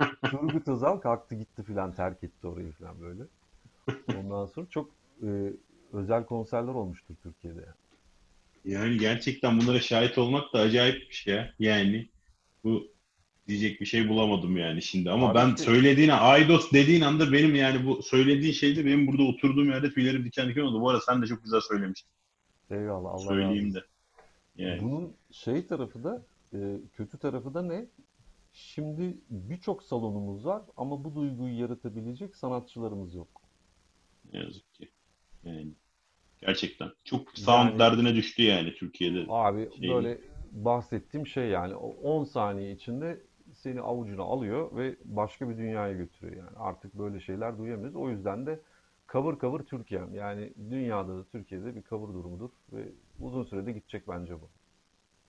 [0.31, 3.23] Turgut Özal kalktı gitti filan terk etti orayı filan böyle.
[4.19, 4.91] Ondan sonra çok
[5.23, 5.29] e,
[5.93, 7.67] özel konserler olmuştur Türkiye'de.
[8.65, 11.55] Yani gerçekten bunlara şahit olmak da acayip bir şey ya.
[11.59, 12.09] Yani
[12.65, 12.89] bu
[13.49, 15.11] diyecek bir şey bulamadım yani şimdi.
[15.11, 15.63] Ama Abi ben işte...
[15.63, 20.49] söylediğine Aydos dediğin anda benim yani bu söylediğin şeyde benim burada oturduğum yerde tüylerim diken
[20.49, 20.81] diken oldu.
[20.81, 22.11] Bu arada sen de çok güzel söylemiştin.
[22.71, 23.85] Eyvallah Allah Söyleyeyim de.
[24.57, 24.83] Yani.
[24.83, 26.59] Bunun şey tarafı da e,
[26.97, 27.87] kötü tarafı da ne?
[28.57, 33.29] Şimdi birçok salonumuz var ama bu duyguyu yaratabilecek sanatçılarımız yok.
[34.33, 34.89] Ne yazık ki.
[35.45, 35.69] Yani
[36.41, 39.27] gerçekten çok sound yani, derdine düştü yani Türkiye'de.
[39.29, 39.91] Abi şey.
[39.91, 40.19] böyle
[40.53, 43.21] bahsettiğim şey yani 10 saniye içinde
[43.53, 46.57] seni avucuna alıyor ve başka bir dünyaya götürüyor yani.
[46.57, 47.97] Artık böyle şeyler duyamıyoruz.
[47.97, 48.61] O yüzden de
[49.13, 50.15] cover cover Türkiye'm.
[50.15, 52.89] Yani dünyada da Türkiye'de bir cover durumudur ve
[53.21, 54.49] uzun sürede gidecek bence bu.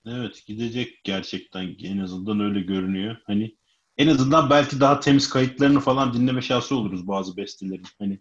[0.06, 3.16] Evet gidecek gerçekten en azından öyle görünüyor.
[3.26, 3.56] Hani
[3.96, 7.86] en azından belki daha temiz kayıtlarını falan dinleme şansı oluruz bazı bestelerin.
[7.98, 8.20] Hani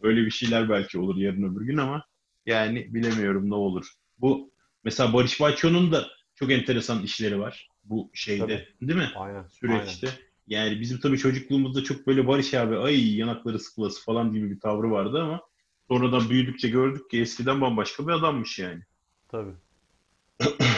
[0.00, 2.04] öyle bir şeyler belki olur yarın öbür gün ama
[2.46, 3.86] yani bilemiyorum ne olur.
[4.18, 4.52] Bu
[4.84, 8.88] mesela Barış Bayço'nun da çok enteresan işleri var bu şeyde Tabii.
[8.88, 9.10] değil mi?
[9.14, 9.46] Aynen.
[9.48, 10.06] Süreçte.
[10.06, 10.18] Aynen.
[10.46, 14.90] yani bizim tabii çocukluğumuzda çok böyle Barış abi ay yanakları sıkılası falan gibi bir tavrı
[14.90, 15.40] vardı ama
[15.88, 18.82] sonradan büyüdükçe gördük ki eskiden bambaşka bir adammış yani.
[19.28, 19.52] Tabii.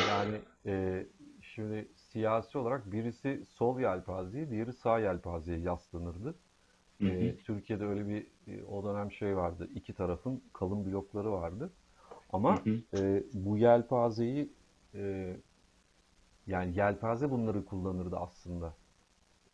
[0.09, 1.07] Yani e,
[1.43, 6.35] şimdi siyasi olarak birisi sol yelpazeye, diğeri sağ yelpazeye yaslanırdı.
[7.01, 9.69] E, Türkiye'de öyle bir e, o dönem şey vardı.
[9.75, 11.73] İki tarafın kalın blokları vardı.
[12.33, 12.63] Ama
[12.99, 14.53] E, bu yelpazeyi
[14.95, 15.37] e,
[16.47, 18.75] yani yelpaze bunları kullanırdı aslında.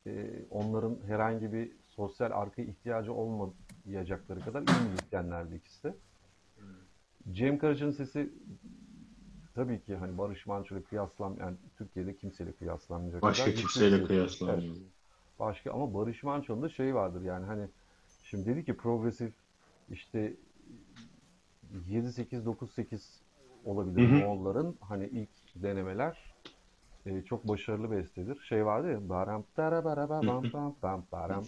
[0.07, 5.95] E, onların herhangi bir sosyal arka ihtiyacı olmayacakları kadar iyi müzisyenlerdi ikisi de.
[7.33, 8.31] Cem Karaca'nın sesi
[9.55, 14.63] tabii ki hani Barış Manço'yla kıyaslam yani Türkiye'de kimseyle kıyaslanmayacak Başka kadar kimseyle kıyaslanmıyor.
[14.63, 14.83] Evet.
[15.39, 17.67] Başka ama Barış Manço'nun da şey vardır yani hani
[18.23, 19.33] şimdi dedi ki progresif
[19.91, 20.35] işte
[21.89, 23.21] 7 8 9 8
[23.65, 25.29] olabilir Moğolların hani ilk
[25.63, 26.35] denemeler
[27.07, 28.41] e, çok başarılı bestedir.
[28.49, 31.45] Şey vardı ya baram tara bam bam bam baram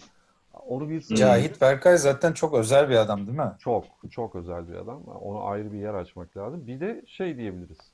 [0.67, 3.51] onu bir Cahit Berkay zaten çok özel bir adam değil mi?
[3.59, 5.03] Çok, çok özel bir adam.
[5.03, 6.67] Onu ayrı bir yer açmak lazım.
[6.67, 7.92] Bir de şey diyebiliriz.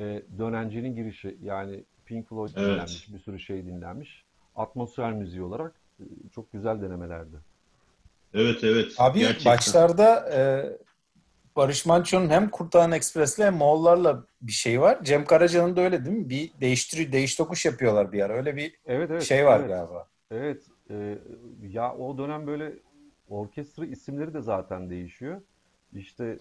[0.00, 2.66] E, dönencinin girişi yani Pink Floyd evet.
[2.66, 4.24] dinlenmiş, bir sürü şey dinlenmiş.
[4.56, 7.36] Atmosfer müziği olarak e, çok güzel denemelerdi.
[8.34, 8.92] Evet evet.
[8.98, 9.52] Abi Gerçekten.
[9.52, 10.40] başlarda e,
[11.56, 15.04] Barış Manço'nun hem Kurtalan Ekspres'le hem Moğollarla bir şey var.
[15.04, 16.30] Cem Karaca'nın da öyle değil mi?
[16.30, 18.32] Bir değiştiriyor, değiş tokuş yapıyorlar bir ara.
[18.32, 19.68] Öyle bir evet, evet, şey var evet.
[19.68, 20.06] galiba.
[20.30, 20.62] Evet.
[20.90, 21.18] E,
[21.68, 22.72] ya o dönem böyle
[23.28, 25.40] orkestra isimleri de zaten değişiyor.
[25.94, 26.38] İşte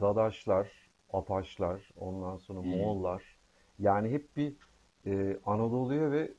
[0.00, 0.68] Dadaşlar,
[1.12, 2.70] Apaşlar, ondan sonra hmm.
[2.70, 3.22] Moğollar.
[3.78, 4.52] Yani hep bir
[5.06, 6.30] e, Anadolu'ya ve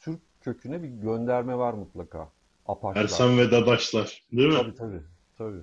[0.00, 2.28] Türk köküne bir gönderme var mutlaka.
[2.66, 3.02] Apaşlar.
[3.02, 4.22] Ersan ve Dadaşlar.
[4.32, 4.54] Değil mi?
[4.54, 5.02] Tabii tabii.
[5.38, 5.62] tabii.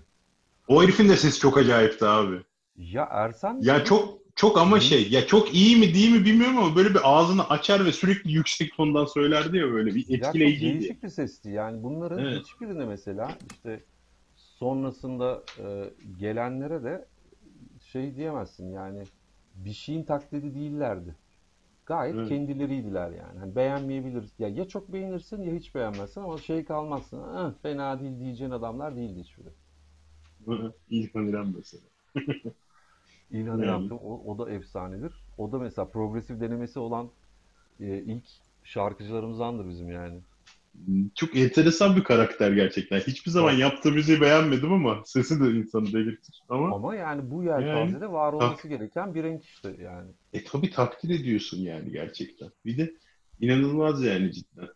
[0.68, 2.42] O herifin de sesi çok acayipti abi.
[2.78, 3.62] Ya Ersan...
[3.62, 4.82] Ya çok çok ama Hı.
[4.82, 8.32] şey ya çok iyi mi değil mi bilmiyorum ama böyle bir ağzını açar ve sürekli
[8.32, 10.66] yüksek tondan söylerdi ya böyle bir etkileyiciydi.
[10.66, 12.44] Ya çok değişik bir sesti yani bunların evet.
[12.44, 13.84] hiçbirine mesela işte
[14.36, 17.06] sonrasında e, gelenlere de
[17.92, 19.04] şey diyemezsin yani
[19.56, 21.16] bir şeyin taklidi değillerdi.
[21.86, 22.30] Gayet evet.
[22.30, 23.40] kendileriydiler yani.
[23.40, 24.34] Hani beğenmeyebiliriz.
[24.40, 27.24] Ya ya çok beğenirsin ya hiç beğenmezsin ama şey kalmazsın.
[27.24, 29.50] Ah, fena değil diyeceğin adamlar değildi hiçbiri.
[30.90, 31.84] İlhan İrem mesela.
[33.32, 35.14] İlhan İrem o, o da efsanedir.
[35.38, 37.10] O da mesela progresif denemesi olan
[37.80, 38.24] e, ilk
[38.64, 40.20] şarkıcılarımızdandır bizim yani.
[41.16, 43.00] Çok enteresan bir karakter gerçekten.
[43.00, 43.62] Hiçbir zaman evet.
[43.62, 46.42] yaptığı müziği beğenmedim ama sesi de insanı delirtir.
[46.50, 50.12] Ama, ama yani bu yelpazede yani, var olması tak- gereken bir renk işte yani.
[50.34, 52.50] E tabi takdir ediyorsun yani gerçekten.
[52.66, 52.94] Bir de
[53.40, 54.68] inanılmaz yani cidden.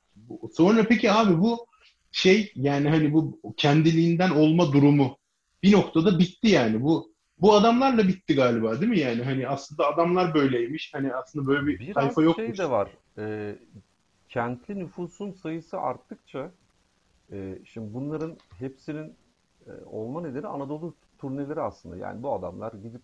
[0.54, 1.68] Sonra peki abi bu
[2.12, 5.18] şey yani hani bu kendiliğinden olma durumu
[5.64, 6.82] bir noktada bitti yani.
[6.82, 9.24] Bu bu adamlarla bitti galiba değil mi yani?
[9.24, 10.94] Hani aslında adamlar böyleymiş.
[10.94, 12.48] Hani aslında böyle bir Biraz tayfa yokmuş.
[12.48, 12.90] şey de var.
[13.18, 13.56] E,
[14.34, 16.52] kentli nüfusun sayısı arttıkça
[17.32, 19.16] e, şimdi bunların hepsinin
[19.68, 21.98] e, olma nedeni Anadolu turneleri aslında.
[21.98, 23.02] Yani bu adamlar gidip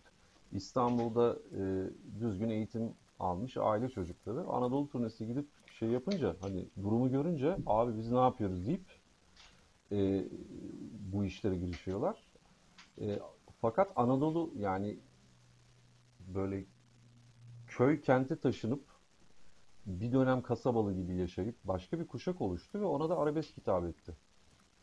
[0.52, 1.90] İstanbul'da e,
[2.20, 5.48] düzgün eğitim almış aile çocukları Anadolu turnesi gidip
[5.80, 8.86] şey yapınca hani durumu görünce abi biz ne yapıyoruz deyip
[9.92, 10.26] e,
[11.14, 12.24] bu işlere girişiyorlar.
[13.02, 13.20] E,
[13.62, 14.98] fakat Anadolu yani
[16.36, 16.66] böyle
[17.68, 18.89] köy kente taşınıp
[19.86, 24.16] bir dönem kasabalı gibi yaşayıp başka bir kuşak oluştu ve ona da arabesk hitap etti.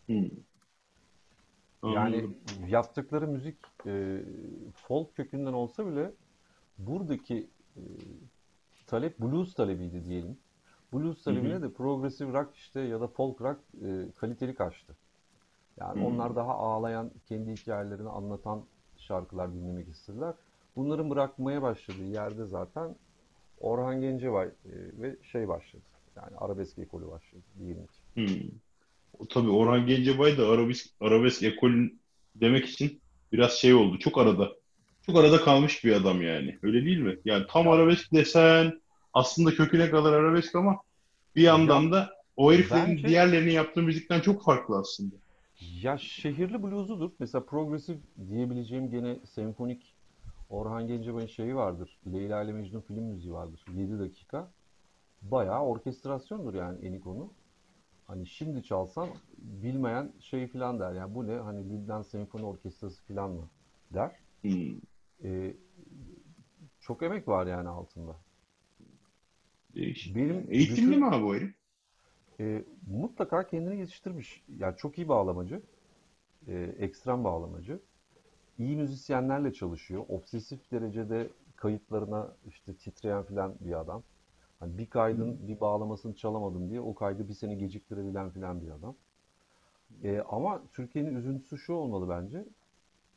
[0.06, 0.28] Hmm.
[1.84, 2.30] Yani
[2.68, 3.56] yaptıkları müzik
[3.86, 4.22] e,
[4.74, 6.12] folk kökünden olsa bile
[6.78, 7.82] buradaki e,
[8.86, 10.38] talep blues talebiydi diyelim.
[10.92, 11.62] Blues talebine hı hı.
[11.62, 14.96] de progressive rock işte ya da folk rock e, kaliteli kaçtı.
[15.80, 16.06] Yani hı.
[16.06, 18.64] onlar daha ağlayan, kendi hikayelerini anlatan
[18.96, 20.34] şarkılar dinlemek istediler.
[20.76, 22.96] Bunların bırakmaya başladığı yerde zaten
[23.60, 24.48] Orhan Gencebay
[25.00, 25.82] ve şey başladı.
[26.16, 27.98] Yani arabesk ekolü başladı diyelim ki.
[28.14, 28.50] Hmm.
[29.28, 32.00] Tabii Orhan Gencebay da arabesk, arabesk ekolün
[32.34, 33.00] demek için
[33.32, 33.98] biraz şey oldu.
[33.98, 34.52] Çok arada.
[35.06, 36.58] Çok arada kalmış bir adam yani.
[36.62, 37.18] Öyle değil mi?
[37.24, 38.80] Yani tam arabesk desen
[39.14, 40.80] aslında köküne kadar arabesk ama
[41.36, 45.14] bir yandan ya, da o heriflerin bence, diğerlerinin yaptığı müzikten çok farklı aslında.
[45.82, 47.10] Ya şehirli bluzudur.
[47.18, 47.96] Mesela progresif
[48.30, 49.95] diyebileceğim gene senfonik
[50.50, 51.98] Orhan Gencebay'ın şeyi vardır.
[52.12, 53.64] Leyla ile Mecnun film müziği vardır.
[53.74, 54.50] 7 dakika.
[55.22, 57.32] Bayağı orkestrasyondur yani Eniko'nu.
[58.06, 60.92] Hani şimdi çalsam bilmeyen şey filan der.
[60.92, 61.34] Yani bu ne?
[61.34, 63.48] Hani Lübnan Senfoni Orkestrası filan mı?
[63.94, 64.16] Der.
[64.42, 64.80] Hmm.
[65.24, 65.54] Ee,
[66.80, 68.16] çok emek var yani altında.
[69.74, 70.16] Değişik.
[70.16, 71.54] Benim Eğitimli bütün, mi abi o herif?
[72.40, 74.44] E, mutlaka kendini yetiştirmiş.
[74.58, 75.62] Yani çok iyi bağlamacı.
[76.48, 77.80] E, ekstrem bağlamacı
[78.58, 80.04] iyi müzisyenlerle çalışıyor.
[80.08, 84.02] Obsesif derecede kayıtlarına işte titreyen filan bir adam.
[84.60, 88.96] Hani bir kaydın bir bağlamasını çalamadım diye o kaydı bir sene geciktirebilen filan bir adam.
[90.02, 92.44] E, ama Türkiye'nin üzüntüsü şu olmalı bence.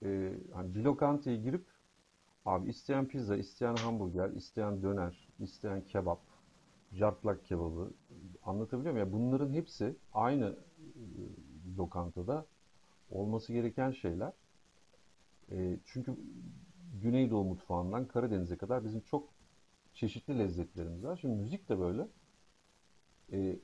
[0.04, 1.65] E, hani bir lokantaya girip
[2.45, 6.19] abi isteyen pizza, isteyen hamburger, isteyen döner, isteyen kebap,
[6.91, 7.91] jartlak kebabı
[8.43, 9.08] anlatabiliyor muyum?
[9.08, 11.21] Yani bunların hepsi aynı e,
[11.78, 12.45] lokantada
[13.12, 14.34] olması gereken şeyler.
[15.52, 16.16] E, çünkü
[17.02, 19.30] Güneydoğu mutfağından Karadeniz'e kadar bizim çok
[19.94, 21.18] çeşitli lezzetlerimiz var.
[21.22, 22.08] Şimdi müzik de böyle.
[23.32, 23.60] E,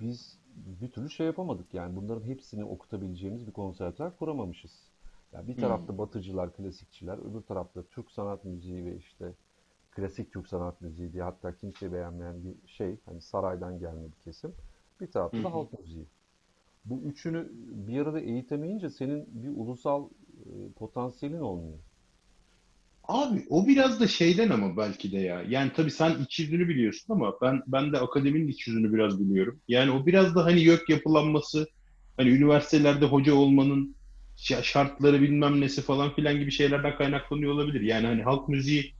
[0.00, 4.90] biz bir türlü şey yapamadık yani bunların hepsini okutabileceğimiz bir konservatuar kuramamışız.
[5.32, 5.98] Yani bir tarafta hmm.
[5.98, 9.32] batıcılar, klasikçiler, öbür tarafta Türk sanat müziği ve işte
[9.90, 14.52] klasik Türk sanat müziği diye hatta kimse beğenmeyen bir şey, hani saraydan gelme bir kesim.
[15.00, 16.06] Bir tarafta da halk müziği.
[16.84, 17.48] Bu üçünü
[17.86, 20.08] bir arada eğitemeyince senin bir ulusal
[20.76, 21.78] potansiyelin olmuyor.
[23.04, 25.42] Abi o biraz da şeyden ama belki de ya.
[25.48, 29.60] Yani tabii sen iç yüzünü biliyorsun ama ben ben de akademinin iç yüzünü biraz biliyorum.
[29.68, 31.66] Yani o biraz da hani YÖK yapılanması,
[32.16, 33.96] hani üniversitelerde hoca olmanın
[34.36, 37.80] şartları bilmem nesi falan filan gibi şeylerden kaynaklanıyor olabilir.
[37.80, 38.94] Yani hani halk müziği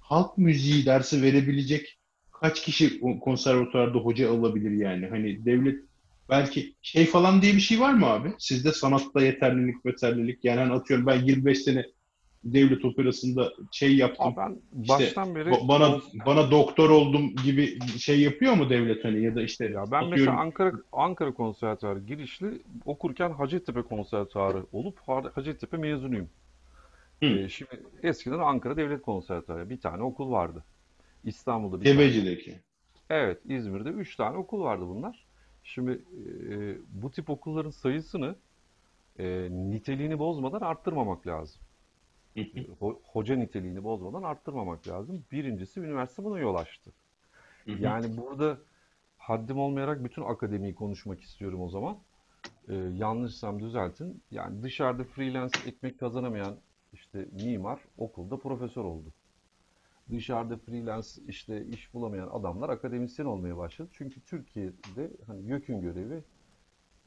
[0.00, 1.98] halk müziği dersi verebilecek
[2.32, 5.06] kaç kişi konservatuvarda hoca alabilir yani?
[5.06, 5.91] Hani devlet
[6.32, 8.32] belki şey falan diye bir şey var mı abi?
[8.38, 11.86] Sizde sanatta yeterlilik, yeterlilik yani hani atıyorum ben 25 sene
[12.44, 14.26] devlet operasında şey yaptım.
[14.26, 19.22] Aa, ben baştan işte, beri bana bana doktor oldum gibi şey yapıyor mu devlet hani
[19.22, 20.10] ya da işte ya ben atıyorum...
[20.10, 24.98] mesela Ankara Ankara Konservatuarı girişli okurken Hacettepe Konservatuarı olup
[25.34, 26.28] Hacettepe mezunuyum.
[27.22, 30.64] Ee, şimdi eskiden Ankara Devlet Konservatuarı bir tane okul vardı.
[31.24, 32.50] İstanbul'da bir Deveci'deki.
[32.50, 32.62] Tane.
[33.10, 35.31] Evet, İzmir'de üç tane okul vardı bunlar.
[35.64, 35.90] Şimdi
[36.50, 38.36] e, bu tip okulların sayısını
[39.18, 41.62] e, niteliğini bozmadan arttırmamak lazım
[43.12, 45.24] hoca niteliğini bozmadan arttırmamak lazım.
[45.32, 46.92] Birincisi üniversite buna yol açtı.
[47.66, 48.58] Yani burada
[49.16, 51.96] haddim olmayarak bütün akademiyi konuşmak istiyorum o zaman.
[52.68, 54.22] Ee, yanlışsam düzeltin.
[54.30, 56.56] Yani dışarıda freelance ekmek kazanamayan
[56.92, 59.12] işte mimar okulda profesör oldu.
[60.10, 63.88] Dışarıda freelance işte iş bulamayan adamlar akademisyen olmaya başladı.
[63.92, 66.24] Çünkü Türkiye'de hani YÖK'ün görevi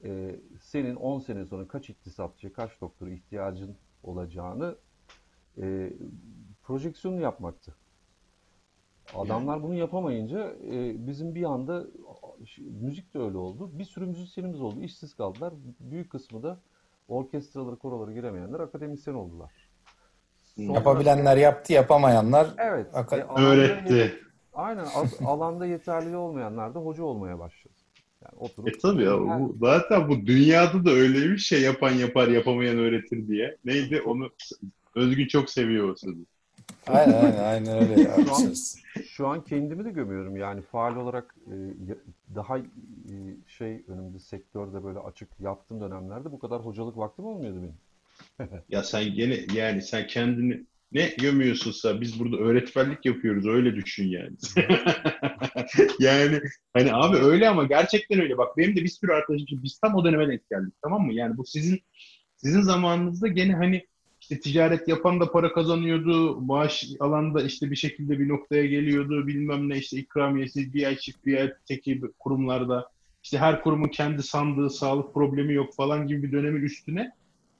[0.03, 4.75] e, senin 10 sene sonra kaç iktisatçı, kaç doktora ihtiyacın olacağını
[5.57, 5.93] e,
[6.63, 7.75] projeksiyonu yapmaktı.
[9.13, 11.87] Adamlar bunu yapamayınca e, bizim bir anda
[12.59, 13.79] müzik de öyle oldu.
[13.79, 14.81] Bir sürü müzisyenimiz oldu.
[14.81, 15.53] İşsiz kaldılar.
[15.79, 16.59] Büyük kısmı da
[17.07, 19.64] orkestraları, koroları giremeyenler akademisyen oldular.
[20.57, 24.19] Sonra, Yapabilenler yaptı, yapamayanlar evet, e, öğretti.
[24.53, 24.85] aynen
[25.25, 27.73] alanda yeterli olmayanlar da hoca olmaya başladı.
[28.23, 32.27] Yani oturup, e tabii ya bu, zaten bu dünyada da öyle bir şey yapan yapar
[32.27, 33.57] yapamayan öğretir diye.
[33.65, 34.29] Neydi onu
[34.95, 36.25] Özgün çok seviyor o sözü.
[36.87, 38.03] Aynen aynen, aynen öyle.
[38.25, 38.53] şu, an,
[39.03, 41.55] şu an kendimi de gömüyorum yani faal olarak e,
[42.35, 42.63] daha e,
[43.47, 47.77] şey önümde sektörde böyle açık yaptığım dönemlerde bu kadar hocalık vaktim olmuyordu benim.
[48.69, 54.35] ya sen gene yani sen kendini ne gömüyorsunsa biz burada öğretmenlik yapıyoruz öyle düşün yani.
[55.99, 56.41] yani
[56.73, 58.37] hani abi öyle ama gerçekten öyle.
[58.37, 61.13] Bak benim de bir sürü arkadaşım biz tam o döneme denk geldik tamam mı?
[61.13, 61.79] Yani bu sizin
[62.37, 63.85] sizin zamanınızda gene hani
[64.21, 66.41] işte ticaret yapan da para kazanıyordu.
[66.41, 69.27] Maaş alanda işte bir şekilde bir noktaya geliyordu.
[69.27, 72.89] Bilmem ne işte ikramiyesi bir ay çift bir ay teki kurumlarda.
[73.23, 77.11] işte her kurumun kendi sandığı sağlık problemi yok falan gibi bir dönemin üstüne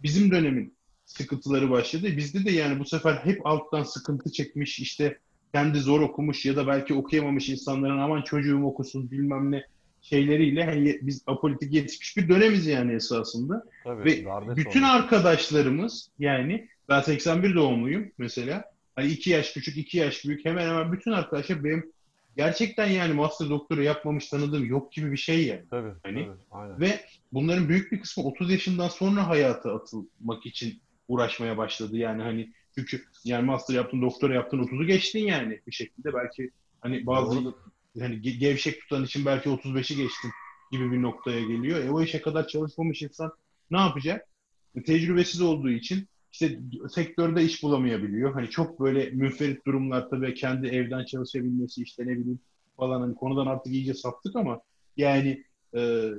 [0.06, 0.74] bizim dönemin
[1.06, 2.18] sıkıntıları başladı.
[2.18, 5.20] Bizde de yani bu sefer hep alttan sıkıntı çekmiş işte
[5.54, 9.66] kendi zor okumuş ya da belki okuyamamış insanların aman çocuğum okusun bilmem ne
[10.02, 13.64] şeyleriyle hani biz apolitik yetişmiş bir dönemiz yani esasında.
[13.84, 14.92] Tabii, Ve bütün sonra.
[14.92, 18.64] arkadaşlarımız yani ben 81 doğumluyum mesela.
[18.96, 21.92] Hani 2 yaş küçük, 2 yaş büyük hemen hemen bütün arkadaşlar benim
[22.38, 25.64] gerçekten yani master doktora yapmamış tanıdığım yok gibi bir şey yani.
[25.70, 26.80] Tabii, hani tabii, aynen.
[26.82, 27.00] Ve
[27.34, 31.98] bunların büyük bir kısmı 30 yaşından sonra hayata atılmak için uğraşmaya başladı.
[31.98, 37.06] Yani hani çünkü yani master yaptın, doktora yaptın, 30'u geçtin yani bir şekilde belki hani
[37.06, 37.56] bazı Doğru
[38.00, 40.32] hani gevşek tutan için belki 35'i geçtin
[40.72, 41.84] gibi bir noktaya geliyor.
[41.84, 43.32] E o işe kadar çalışmamış insan
[43.72, 44.28] ne yapacak?
[44.76, 46.60] E, tecrübesiz olduğu için işte
[46.90, 48.34] sektörde iş bulamayabiliyor.
[48.34, 52.40] Hani çok böyle münferit durumlar tabii kendi evden çalışabilmesi işte ne bileyim
[52.78, 54.62] falan hani konudan artık iyice saptık ama
[54.98, 55.44] yani
[55.76, 56.10] e,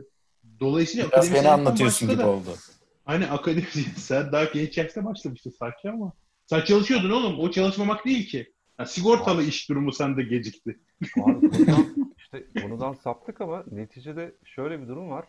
[0.60, 2.56] dolayısıyla Biraz beni anlatıyorsun gibi da, oldu.
[3.04, 6.12] Hani akademi sen daha genç yaşta başlamıştın sanki ama
[6.46, 7.38] sen çalışıyordun oğlum.
[7.38, 8.52] O çalışmamak değil ki.
[8.78, 10.78] Yani sigortalı iş durumu sende gecikti.
[11.24, 11.86] Abi, konudan,
[12.18, 15.24] işte konudan saptık ama neticede şöyle bir durum var.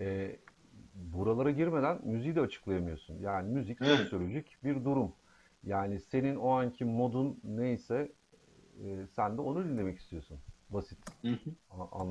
[0.00, 0.36] Ee,
[0.94, 3.18] buralara girmeden müziği de açıklayamıyorsun.
[3.20, 5.12] Yani müzik sosyolojik bir durum.
[5.64, 8.12] Yani senin o anki modun neyse
[8.84, 10.38] e, sen de onu dinlemek istiyorsun.
[10.70, 10.98] Basit.
[11.22, 11.50] Hı hı.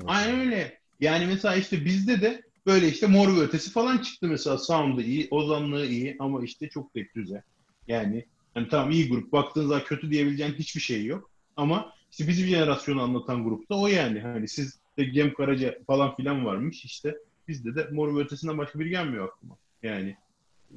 [0.06, 0.83] Aynen öyle.
[1.04, 4.58] Yani mesela işte bizde de böyle işte mor ve ötesi falan çıktı mesela.
[4.58, 7.42] Sound'ı iyi, ozanlığı iyi ama işte çok tek düze.
[7.88, 8.24] Yani
[8.54, 9.32] hani tamam iyi grup.
[9.32, 11.30] Baktığınız zaman kötü diyebileceğin hiçbir şey yok.
[11.56, 14.20] Ama işte bizim jenerasyonu anlatan grupta o yani.
[14.20, 17.16] Hani siz de Cem Karaca falan filan varmış işte.
[17.48, 19.56] Bizde de mor ve ötesinden başka biri gelmiyor aklıma.
[19.82, 20.16] Yani,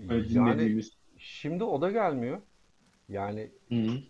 [0.08, 0.82] hani yani
[1.18, 2.42] şimdi o da gelmiyor.
[3.10, 4.02] Yani Hı-hı.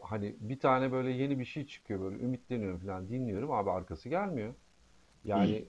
[0.00, 4.54] hani bir tane böyle yeni bir şey çıkıyor böyle ümitleniyorum falan dinliyorum abi arkası gelmiyor.
[5.24, 5.64] Yani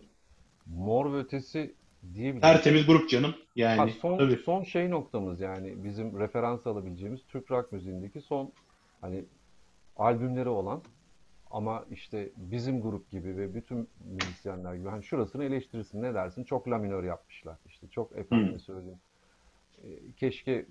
[0.66, 1.76] mor ve ötesi
[2.14, 2.42] diyebilirim.
[2.42, 3.36] Tertemiz grup canım.
[3.56, 4.36] Yani ha, son tabii.
[4.38, 8.52] son şey noktamız yani bizim referans alabileceğimiz Türk rock müziğindeki son
[9.02, 9.26] hani
[9.96, 10.82] albümleri olan
[11.52, 16.44] ama işte bizim grup gibi ve bütün müzisyenler gibi hani şurasını eleştirirsin ne dersin?
[16.44, 17.58] Çok la minör yapmışlar.
[17.66, 19.00] İşte çok efendim söyleyeyim.
[19.84, 20.66] E, keşke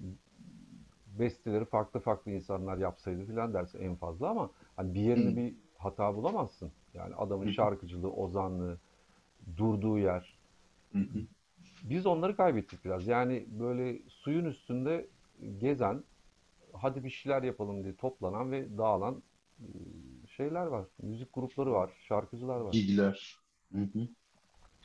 [1.07, 6.15] besteleri farklı farklı insanlar yapsaydı filan dersin en fazla ama hani bir yerinde bir hata
[6.15, 6.73] bulamazsın.
[6.99, 8.79] Yani adamın şarkıcılığı, ozanlığı,
[9.57, 10.39] durduğu yer.
[11.83, 13.07] Biz onları kaybettik biraz.
[13.07, 15.07] Yani böyle suyun üstünde
[15.59, 16.05] gezen,
[16.73, 19.23] hadi bir şeyler yapalım diye toplanan ve dağılan
[20.37, 20.85] şeyler var.
[21.03, 22.73] Müzik grupları var, şarkıcılar var.
[22.73, 23.39] Gigiler.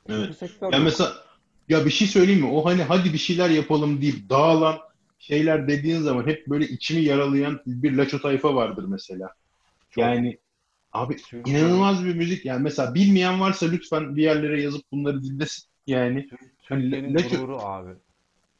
[0.09, 0.41] Evet.
[0.72, 1.14] Ya mesela
[1.70, 2.51] ya bir şey söyleyeyim mi?
[2.51, 4.80] O hani hadi bir şeyler yapalım deyip dağılan
[5.20, 9.34] şeyler dediğin zaman hep böyle içimi yaralayan bir laço tayfa vardır mesela.
[9.89, 10.03] Çok.
[10.03, 10.38] Yani
[10.94, 11.60] abi Türkiye.
[11.60, 12.46] inanılmaz bir müzik.
[12.46, 15.64] Yani mesela bilmeyen varsa lütfen bir yerlere yazıp bunları dinlesin.
[15.88, 16.30] Yani
[16.62, 17.91] Türkiye'nin hani, gururu abi.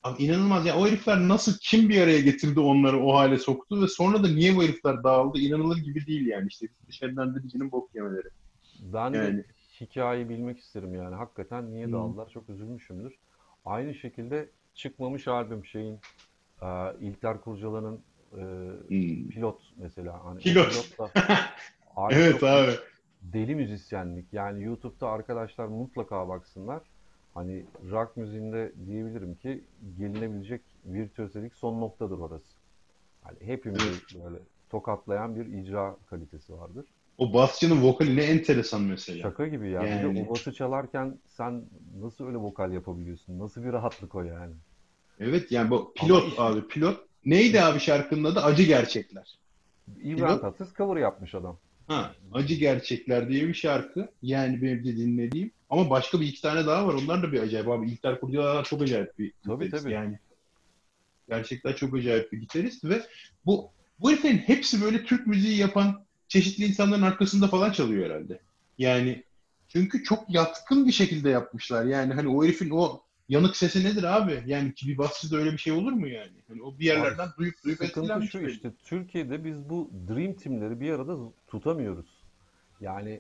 [0.04, 3.88] Abi inanılmaz ya o herifler nasıl kim bir araya getirdi onları o hale soktu ve
[3.88, 8.28] sonra da niye bu herifler dağıldı inanılır gibi değil yani işte dışarıdan dedicinin bok yemeleri.
[8.80, 9.38] Ben yani.
[9.38, 9.46] de
[9.82, 11.94] hikayeyi bilmek isterim yani hakikaten niye hmm.
[11.94, 13.14] dağıldılar çok üzülmüşümdür.
[13.66, 16.00] Aynı şekilde çıkmamış albüm şeyin
[16.62, 16.68] e,
[17.02, 18.00] İlter Kurcalan'ın
[18.32, 19.30] e, hmm.
[19.30, 20.26] pilot mesela.
[20.26, 20.70] Hani pilot.
[20.70, 21.12] pilot da,
[22.10, 22.72] evet abi.
[23.22, 26.82] Deli müzisyenlik yani YouTube'da arkadaşlar mutlaka baksınlar
[27.34, 29.64] hani rock müziğinde diyebilirim ki
[29.98, 32.56] gelinebilecek virtüözlelik son noktadır orası.
[33.22, 33.90] Hani hepimizi
[34.24, 34.38] böyle
[34.70, 36.86] tokatlayan bir icra kalitesi vardır.
[37.18, 39.22] O basçının vokali ne enteresan mesela.
[39.22, 39.84] Şaka gibi ya.
[39.84, 40.10] Yani.
[40.10, 41.64] Bir de o bası çalarken sen
[42.02, 43.40] nasıl öyle vokal yapabiliyorsun?
[43.40, 44.54] Nasıl bir rahatlık o yani?
[45.20, 46.98] Evet yani bu pilot işte, abi pilot.
[47.26, 48.40] Neydi abi şarkının adı?
[48.40, 49.38] Acı Gerçekler.
[50.04, 51.58] İbrahim Tatlıs cover yapmış adam.
[51.88, 54.10] Ha, Acı Gerçekler diye bir şarkı.
[54.22, 55.52] Yani benim de dinlediğim.
[55.70, 56.94] Ama başka bir iki tane daha var.
[56.94, 57.92] Onlar da bir acayip abi.
[57.92, 59.84] İlter Kurcalar çok acayip bir tabii, gitarist.
[59.84, 59.94] Tabii.
[59.94, 60.20] Yani
[61.30, 63.02] gerçekten çok acayip bir gitarist ve
[63.46, 63.70] bu
[64.00, 68.40] bu heriflerin hepsi böyle Türk müziği yapan çeşitli insanların arkasında falan çalıyor herhalde.
[68.78, 69.24] Yani
[69.68, 71.86] çünkü çok yatkın bir şekilde yapmışlar.
[71.86, 73.02] Yani hani o herifin o
[73.34, 74.44] yanık sesi nedir abi?
[74.46, 76.32] Yani ki bir bassızda öyle bir şey olur mu yani?
[76.48, 78.32] Hani o bir yerlerden abi, duyup duyup etkilenmiş.
[78.32, 81.18] şu işte Türkiye'de biz bu Dream Team'leri bir arada
[81.48, 82.24] tutamıyoruz.
[82.82, 83.20] Yani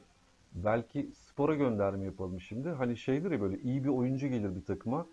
[0.55, 2.69] belki spora gönderme yapalım şimdi.
[2.69, 5.05] Hani şeydir ya böyle iyi bir oyuncu gelir bir takıma.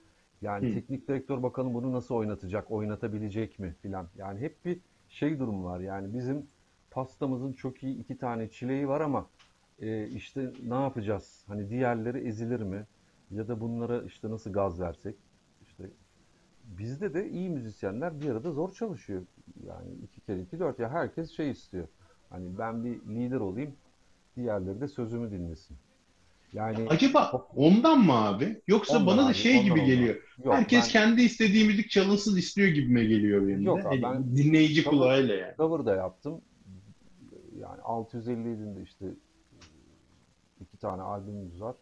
[0.43, 0.75] Yani Hı.
[0.75, 4.09] teknik direktör bakalım bunu nasıl oynatacak, oynatabilecek mi filan.
[4.19, 4.79] Yani hep bir
[5.09, 5.81] şey durum var.
[5.81, 6.47] Yani bizim
[6.91, 9.27] pastamızın çok iyi iki tane çileği var ama
[9.83, 11.45] e, işte ne yapacağız?
[11.47, 12.87] Hani diğerleri ezilir mi?
[13.31, 15.17] Ya da bunlara işte nasıl gaz versek?
[15.63, 15.85] İşte
[16.65, 19.23] bizde de iyi müzisyenler bir arada zor çalışıyor.
[19.67, 21.89] Yani iki kere iki dört ya herkes şey istiyor.
[22.31, 23.73] Hani ben bir lider olayım,
[24.37, 25.77] diğerleri de sözümü dinlesin.
[26.53, 28.63] Yani acaba ondan mı abi?
[28.67, 29.87] Yoksa ondan bana da şey ondan, gibi ondan.
[29.87, 30.15] geliyor.
[30.45, 30.91] Yok, Herkes ben...
[30.91, 33.89] kendi istediği müzik çalınsın istiyor gibime geliyor benim Yok de.
[33.89, 35.57] Abi, hani ben dinleyici cover, kulağıyla yani.
[35.57, 36.41] Cover da yaptım.
[37.61, 39.07] Yani 650 de işte
[40.61, 41.77] iki tane albümümüz var.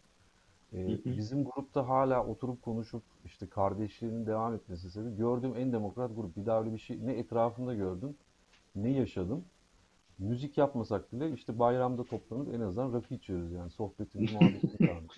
[0.73, 6.37] Ee, bizim grupta hala oturup konuşup işte kardeşliğinin devam etmesi sebebi gördüğüm en demokrat grup.
[6.37, 8.15] Bir daha öyle bir şey ne etrafımda gördüm
[8.75, 9.45] ne yaşadım
[10.19, 15.15] müzik yapmasak bile işte bayramda toplanıp en azından rakı içiyoruz yani sohbetimiz muhabbetimiz kalmış.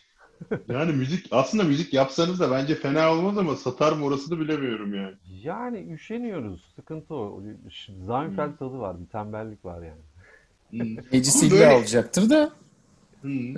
[0.68, 5.16] yani müzik aslında müzik yapsanız da bence fena olmaz ama satar mı orasını bilemiyorum yani.
[5.44, 6.74] Yani üşeniyoruz.
[6.76, 7.42] Sıkıntı o.
[8.08, 8.56] Seinfeld hmm.
[8.56, 9.02] tadı var.
[9.02, 10.02] Bir tembellik var yani.
[10.70, 11.04] Hmm.
[11.12, 11.68] Ecisiyle böyle...
[11.68, 12.52] alacaktır da.
[13.22, 13.54] Hmm.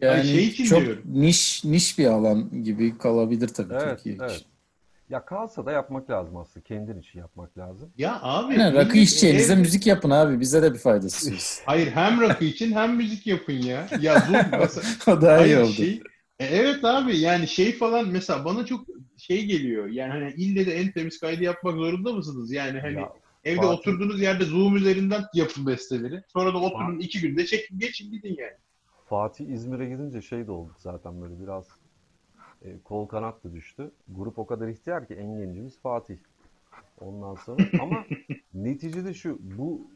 [0.00, 1.02] Yani şey çok diyorum.
[1.06, 4.30] niş niş bir alan gibi kalabilir tabii evet, Türkiye evet.
[4.30, 4.46] için.
[5.10, 6.64] Ya kalsa da yapmak lazım aslında.
[6.64, 7.90] Kendin için yapmak lazım.
[7.98, 8.60] Ya abi.
[8.60, 9.58] Yani rakı içeceğinize ev...
[9.58, 10.40] müzik yapın abi.
[10.40, 11.32] Bize de bir faydası
[11.66, 13.88] Hayır hem rakı için hem müzik yapın ya.
[14.00, 15.16] Ya bu mesela...
[15.16, 15.72] o daha iyi oldu.
[15.72, 16.02] Şey,
[16.38, 18.86] e, evet abi yani şey falan mesela bana çok
[19.16, 19.86] şey geliyor.
[19.86, 22.52] Yani hani ille de en temiz kaydı yapmak zorunda mısınız?
[22.52, 23.12] Yani hani ya,
[23.44, 23.70] evde Fatih...
[23.70, 26.22] oturduğunuz yerde Zoom üzerinden yapın besteleri.
[26.32, 27.06] Sonra da oturun Fatih...
[27.06, 28.56] iki günde çekin geçin gidin yani.
[29.06, 31.66] Fatih İzmir'e gidince şey de olduk zaten böyle biraz
[32.62, 33.90] e, kol kanat da düştü.
[34.08, 36.18] Grup o kadar ihtiyar ki en gencimiz Fatih.
[37.00, 38.06] Ondan sonra ama
[38.54, 39.90] neticede şu bu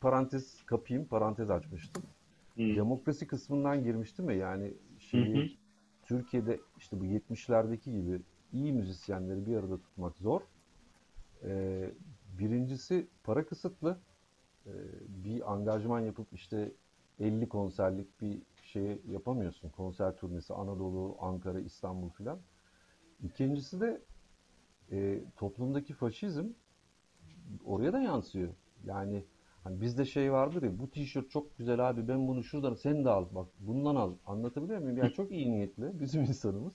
[0.00, 2.02] parantez kapayım, parantez açmıştım.
[2.54, 2.76] Hmm.
[2.76, 5.48] Demokrasi kısmından girmiştim ya yani şeyi hı
[6.04, 8.20] Türkiye'de işte bu 70'lerdeki gibi
[8.52, 10.40] iyi müzisyenleri bir arada tutmak zor.
[11.44, 11.90] Ee,
[12.38, 13.98] birincisi para kısıtlı.
[14.66, 14.70] Ee,
[15.08, 16.72] bir angajman yapıp işte
[17.20, 19.68] 50 konserlik bir şey yapamıyorsun.
[19.68, 22.38] Konser turnesi Anadolu, Ankara, İstanbul filan.
[23.22, 24.02] İkincisi de
[24.92, 26.46] e, toplumdaki faşizm
[27.64, 28.54] oraya da yansıyor.
[28.84, 29.24] Yani
[29.64, 33.10] hani bizde şey vardır ya bu tişört çok güzel abi ben bunu şuradan sen de
[33.10, 34.14] al bak bundan al.
[34.26, 34.96] Anlatabiliyor muyum?
[34.96, 36.74] Yani çok iyi niyetli bizim insanımız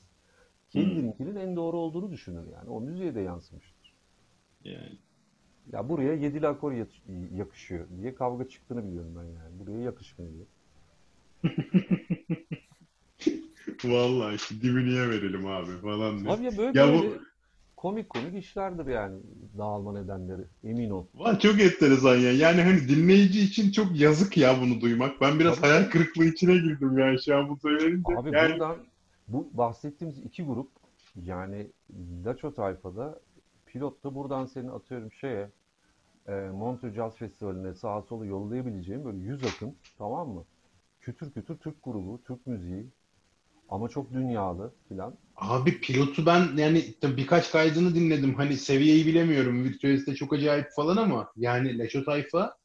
[0.70, 2.70] kendininkinin en doğru olduğunu düşünür yani.
[2.70, 3.96] O müziğe de yansımıştır.
[4.64, 5.00] Yani.
[5.74, 6.74] Ya buraya yedili akor
[7.38, 9.60] yakışıyor diye kavga çıktığını biliyorum ben yani.
[9.60, 10.46] Buraya yakışmıyor diye.
[13.84, 16.32] Vallahi şu dibiniye verelim abi falan diye.
[16.32, 17.22] Abi ya böyle, ya böyle bu...
[17.76, 19.20] komik komik işlerdir yani
[19.58, 20.42] dağılma nedenleri.
[20.64, 21.06] Emin ol.
[21.16, 22.32] Var çok enteresan ya.
[22.32, 25.22] Yani hani dinleyici için çok yazık ya bunu duymak.
[25.22, 25.68] Ben biraz Tabii.
[25.68, 28.18] hayal kırıklığı içine girdim yani şu an bu söyleyince.
[28.18, 28.52] Abi yani...
[28.52, 28.78] buradan
[29.28, 30.70] bu bahsettiğimiz iki grup
[31.24, 31.68] yani
[32.26, 33.20] Laço tayfada
[33.66, 35.50] pilot da buradan seni atıyorum şeye
[36.28, 40.44] e, Montreux Jazz Festivali'ne sağa sola yollayabileceğim böyle yüz akın tamam mı?
[41.02, 42.86] Kütür kütür Türk grubu, Türk müziği
[43.70, 45.14] ama çok dünyalı filan.
[45.36, 48.34] Abi pilotu ben yani birkaç kaydını dinledim.
[48.34, 49.64] Hani seviyeyi bilemiyorum.
[49.64, 52.58] Virtüözde çok acayip falan ama yani Leço Tayfa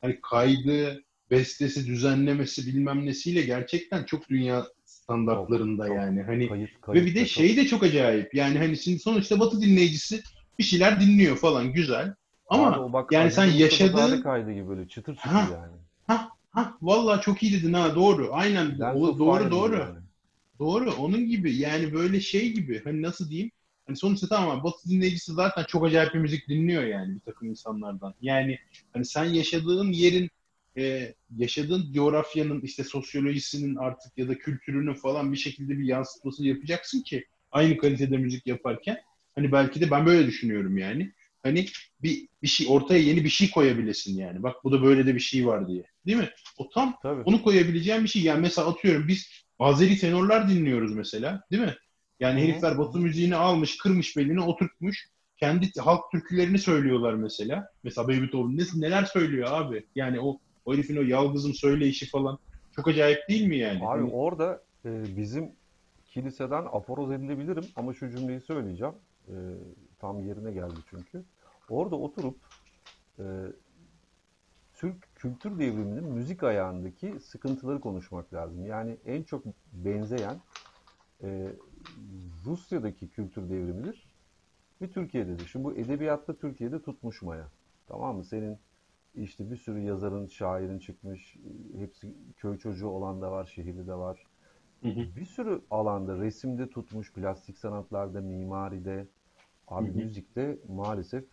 [0.00, 6.22] hani kaydı, bestesi, düzenlemesi bilmem nesiyle gerçekten çok dünya standartlarında çok, yani.
[6.22, 8.34] Hani kayıt, kayıt ve bir de şey de çok acayip.
[8.34, 10.22] Yani hani şimdi sonuçta Batı dinleyicisi
[10.58, 12.14] bir şeyler dinliyor falan güzel.
[12.50, 15.76] Ama Abi, bak, yani sen yaşadığın kaydı gibi böyle çıtır çıtır ha, yani.
[16.06, 18.28] Ha ha vallahi çok iyi dedin ha doğru.
[18.32, 19.74] Aynen o, doğru doğru.
[19.74, 19.98] Yani.
[20.58, 23.50] Doğru onun gibi yani böyle şey gibi hani nasıl diyeyim
[23.86, 28.14] hani sonuçta tamam Batı dinleyicisi zaten çok acayip bir müzik dinliyor yani bir takım insanlardan.
[28.22, 28.58] Yani
[28.92, 30.30] hani sen yaşadığın yerin
[30.76, 37.02] e, yaşadığın coğrafyanın işte sosyolojisinin artık ya da kültürünün falan bir şekilde bir yansıtması yapacaksın
[37.02, 38.98] ki aynı kalitede müzik yaparken
[39.34, 41.12] hani belki de ben böyle düşünüyorum yani.
[41.42, 41.66] Hani
[42.02, 44.42] bir bir şey ortaya yeni bir şey koyabilesin yani.
[44.42, 45.84] Bak bu da böyle de bir şey var diye.
[46.06, 46.30] Değil mi?
[46.58, 47.22] O tam Tabii.
[47.22, 48.22] onu koyabileceğim bir şey.
[48.22, 49.28] Yani mesela atıyorum biz
[49.58, 51.42] Azeri tenorlar dinliyoruz mesela.
[51.50, 51.74] Değil mi?
[52.20, 55.08] Yani herifler Batı müziğini almış, kırmış belini, oturtmuş.
[55.36, 57.68] Kendi halk türkülerini söylüyorlar mesela.
[57.82, 59.86] Mesela Baby Doll neler söylüyor abi?
[59.94, 62.38] Yani o o herifin o yalgızım söyleyişi falan
[62.76, 63.78] çok acayip değil mi yani?
[63.78, 64.10] Abi hani...
[64.10, 65.52] orada e, bizim
[66.06, 68.94] kiliseden aforoz edilebilirim ama şu cümleyi söyleyeceğim.
[69.28, 69.34] E,
[70.00, 71.24] tam yerine geldi çünkü.
[71.68, 72.36] Orada oturup
[73.18, 73.24] e,
[74.74, 78.66] Türk kültür devriminin müzik ayağındaki sıkıntıları konuşmak lazım.
[78.66, 80.40] Yani en çok benzeyen
[81.22, 81.52] e,
[82.44, 84.10] Rusya'daki kültür devrimidir
[84.82, 85.46] ve Türkiye'dedir.
[85.46, 87.48] Şimdi bu edebiyatta Türkiye'de tutmuş maya.
[87.86, 88.24] Tamam mı?
[88.24, 88.58] Senin
[89.14, 91.36] işte bir sürü yazarın, şairin çıkmış.
[91.78, 94.26] Hepsi köy çocuğu olan da var, şehirli de var.
[94.82, 95.16] Hı hı.
[95.16, 99.06] Bir sürü alanda resimde tutmuş, plastik sanatlarda, mimaride,
[99.70, 99.96] abi hı hı.
[99.96, 101.24] müzikte maalesef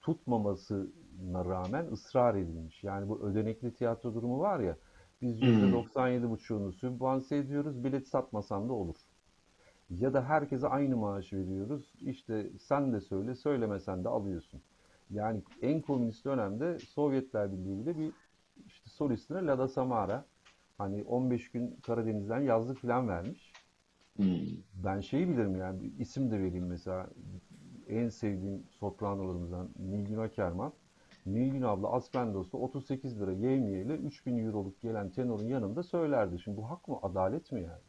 [0.00, 2.84] tutmamasına rağmen ısrar edilmiş.
[2.84, 4.76] Yani bu ödenekli tiyatro durumu var ya,
[5.22, 8.96] biz %97,5'unu sübvanse ediyoruz, bilet satmasan da olur.
[9.90, 11.92] Ya da herkese aynı maaşı veriyoruz.
[12.00, 14.60] İşte sen de söyle, söylemesen de alıyorsun.
[15.10, 18.12] Yani en komünist dönemde Sovyetler Birliği bile bir
[18.66, 20.24] işte solistine Lada Samara
[20.78, 23.52] hani 15 gün Karadeniz'den yazlık falan vermiş.
[24.16, 24.40] Hmm.
[24.74, 27.06] Ben şeyi bilirim yani isim de vereyim mesela
[27.88, 30.72] en sevdiğim sopranolarımızdan Nilgün Akerman.
[31.26, 36.38] Nilgün abla Aspendos'ta 38 lira yevmiyeyle 3000 euroluk gelen tenorun yanında söylerdi.
[36.38, 37.82] Şimdi bu hak mı adalet mi yani?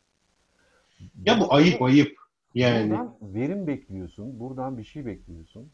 [1.26, 2.18] Ya bu ayıp ayıp.
[2.56, 2.90] Yani.
[2.90, 4.40] Buradan verim bekliyorsun.
[4.40, 5.70] Buradan bir şey bekliyorsun.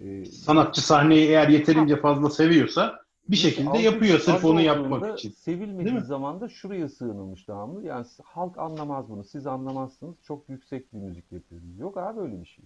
[0.00, 5.30] Ee, Sanatçı sahneyi eğer yeterince fazla seviyorsa bir şekilde yapıyor sırf onu yapmak için.
[5.30, 7.84] Sevilmediği zaman da şuraya sığınılmış devamlı.
[7.84, 9.24] Yani halk anlamaz bunu.
[9.24, 10.16] Siz anlamazsınız.
[10.22, 11.78] Çok yüksek bir müzik yapıyoruz.
[11.78, 12.64] Yok abi öyle bir şey.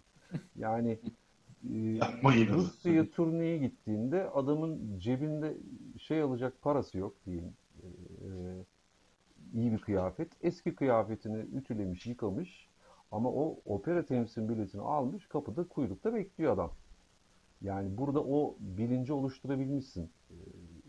[0.57, 0.99] Yani
[1.71, 2.49] Yapmayın.
[2.49, 5.57] Rusya'ya turneye gittiğinde adamın cebinde
[5.99, 7.53] şey alacak parası yok diyeyim.
[7.83, 7.89] Ee,
[9.55, 10.33] iyi bir kıyafet.
[10.43, 12.69] Eski kıyafetini ütülemiş, yıkamış.
[13.13, 15.27] Ama o opera temsil biletini almış.
[15.27, 16.71] Kapıda kuyrukta bekliyor adam.
[17.63, 20.11] Yani burada o bilinci oluşturabilmişsin.
[20.31, 20.35] Ee,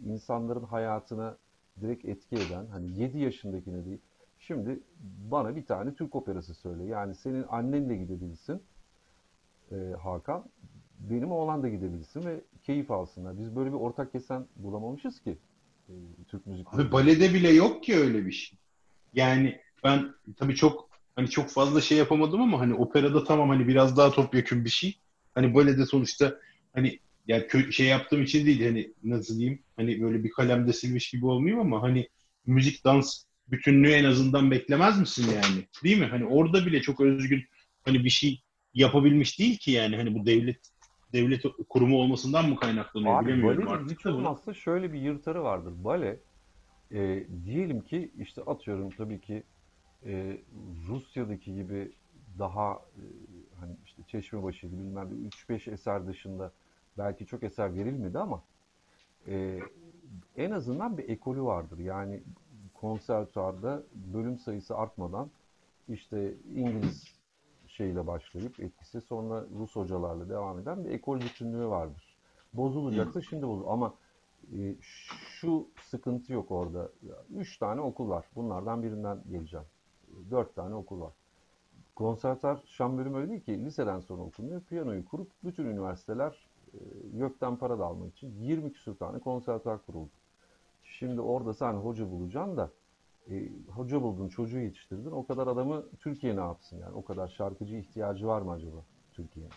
[0.06, 1.38] insanların hayatına
[1.82, 4.02] direkt etki eden, hani 7 yaşındakine değil.
[4.40, 4.80] Şimdi
[5.32, 6.84] bana bir tane Türk operası söyle.
[6.84, 8.62] Yani senin annenle gidebilsin
[9.74, 10.44] e, Hakan.
[11.00, 13.40] Benim oğlan da gidebilsin ve keyif alsınlar.
[13.40, 15.38] Biz böyle bir ortak kesen bulamamışız ki
[15.90, 15.94] e,
[16.28, 16.74] Türk müzik.
[16.74, 18.58] Abi balede bile yok ki öyle bir şey.
[19.14, 23.98] Yani ben tabii çok hani çok fazla şey yapamadım ama hani operada tamam hani biraz
[23.98, 24.98] daha topyekun bir şey.
[25.36, 26.40] Hani balede sonuçta
[26.74, 31.26] hani ya şey yaptığım için değil hani nasıl diyeyim hani böyle bir kalemde silmiş gibi
[31.26, 32.08] olmuyor ama hani
[32.46, 35.68] müzik dans bütünlüğü en azından beklemez misin yani?
[35.84, 36.06] Değil mi?
[36.06, 37.44] Hani orada bile çok özgün
[37.86, 38.42] hani bir şey
[38.74, 40.58] yapabilmiş değil ki yani hani bu devlet
[41.14, 44.00] devlet kurumu olmasından mı kaynaklanıyor Abi, bilemiyorum artık.
[44.00, 45.74] Hiç olmazsa şöyle bir yırtarı vardır.
[45.84, 46.20] Bale
[46.92, 49.44] e, diyelim ki işte atıyorum tabii ki
[50.06, 50.38] e,
[50.88, 51.92] Rusya'daki gibi
[52.40, 53.04] daha e,
[53.60, 56.52] hani işte Çeşmebaşı'ydı bilmem 3-5 eser dışında
[56.98, 58.44] belki çok eser verilmedi ama
[59.28, 59.60] e,
[60.38, 61.80] en azından bir ekolü vardır.
[61.80, 62.24] Yani
[62.74, 65.30] konservatuarda bölüm sayısı artmadan
[65.90, 67.13] işte İngiliz
[67.74, 72.16] şeyle başlayıp etkisi sonra Rus hocalarla devam eden bir ekol bütünlüğü vardır.
[72.54, 73.68] Bozulacaksa şimdi bozul.
[73.68, 73.94] Ama
[74.58, 76.90] e, şu sıkıntı yok orada.
[77.36, 78.26] Üç tane okul var.
[78.36, 79.66] Bunlardan birinden geleceğim.
[80.32, 81.14] Dört tane okul var.
[81.96, 84.62] Konservatuar şan bölümü öyle değil ki liseden sonra okunuyor.
[84.62, 86.78] Piyanoyu kurup bütün üniversiteler e,
[87.14, 90.12] gökten para da almak için 20 küsur tane konservatuar kuruldu.
[90.84, 92.70] Şimdi orada sen hoca bulacaksın da
[93.32, 95.12] e, hoca buldun, çocuğu yetiştirdin.
[95.12, 96.94] O kadar adamı Türkiye ne yapsın yani?
[96.94, 99.54] O kadar şarkıcı ihtiyacı var mı acaba Türkiye'nin?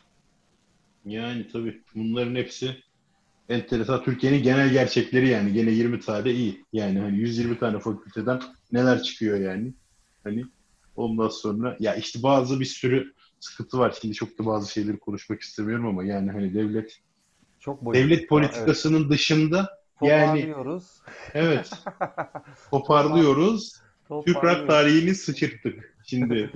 [1.05, 2.77] Yani tabii bunların hepsi
[3.49, 4.03] enteresan.
[4.03, 5.53] Türkiye'nin genel gerçekleri yani.
[5.53, 6.65] Gene 20 tane iyi.
[6.73, 8.41] Yani hani 120 tane fakülteden
[8.73, 9.75] neler çıkıyor yani.
[10.25, 10.45] Hani
[10.97, 13.99] ondan sonra ya işte bazı bir sürü sıkıntı var.
[14.01, 17.01] Şimdi çok da bazı şeyleri konuşmak istemiyorum ama yani hani devlet
[17.61, 19.11] çok devlet politikasının evet.
[19.11, 20.55] dışında yani
[21.35, 21.71] evet
[22.71, 23.83] toparlıyoruz.
[24.27, 25.97] Tüprak tarihini sıçırttık.
[26.07, 26.35] Şimdi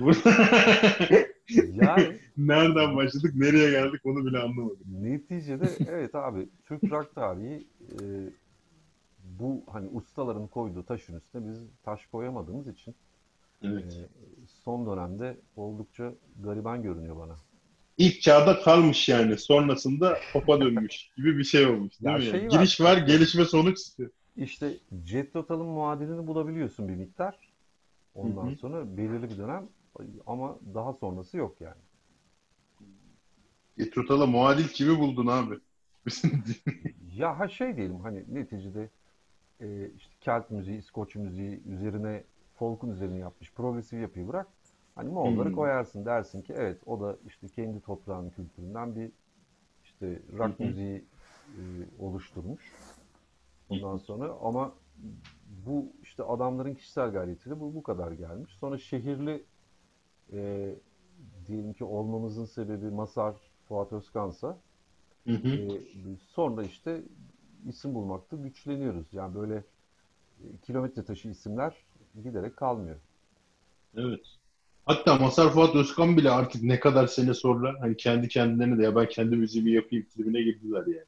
[1.73, 4.79] yani nereden başladık, nereye geldik onu bile anlamadım.
[4.87, 7.97] Neticede evet abi Türk rock tarihi e,
[9.23, 12.95] bu hani ustaların koyduğu taşın üstüne biz taş koyamadığımız için
[13.63, 13.93] evet.
[13.93, 14.07] e,
[14.63, 16.13] son dönemde oldukça
[16.43, 17.35] gariban görünüyor bana.
[18.01, 19.37] İlk çağda kalmış yani.
[19.37, 22.23] Sonrasında topa dönmüş gibi bir şey olmuş değil ya mi?
[22.23, 23.77] Şey Giriş var, gelişme sonuç.
[24.37, 27.37] İşte jet total'ın muadilini bulabiliyorsun bir miktar.
[28.15, 28.55] Ondan Hı-hı.
[28.55, 29.69] sonra belirli bir dönem
[30.27, 31.81] ama daha sonrası yok yani.
[33.77, 35.55] Jet total'a muadil kimi buldun abi?
[37.15, 38.89] ya ha şey diyelim hani neticede
[39.59, 42.23] e, işte Kelt müziği, İskoç müziği üzerine
[42.55, 44.47] folk'un üzerine yapmış progresif yapıyı bırak.
[44.95, 45.55] Hani Moğolları hmm.
[45.55, 49.11] koyarsın dersin ki evet o da işte kendi toprağının kültüründen bir
[49.83, 50.65] işte rock hmm.
[50.65, 51.05] müziği
[51.57, 51.61] e,
[51.99, 52.71] oluşturmuş.
[53.69, 54.73] Ondan sonra ama
[55.65, 58.53] bu işte adamların kişisel gayretiyle bu bu kadar gelmiş.
[58.53, 59.43] Sonra şehirli
[60.33, 60.73] e,
[61.47, 63.35] diyelim ki olmamızın sebebi Masar
[63.67, 64.57] Fuat Özkan'sa
[65.27, 65.47] hı hı.
[65.47, 65.81] E,
[66.27, 67.01] sonra işte
[67.67, 69.13] isim bulmakta güçleniyoruz.
[69.13, 69.63] Yani böyle e,
[70.61, 71.75] kilometre taşı isimler
[72.23, 72.97] giderek kalmıyor.
[73.95, 74.40] Evet.
[74.91, 78.95] Hatta Masar Fuat Özkan bile artık ne kadar sene sonra hani kendi kendilerine de ya
[78.95, 81.05] ben kendi müziğimi yapayım tribine girdiler yani.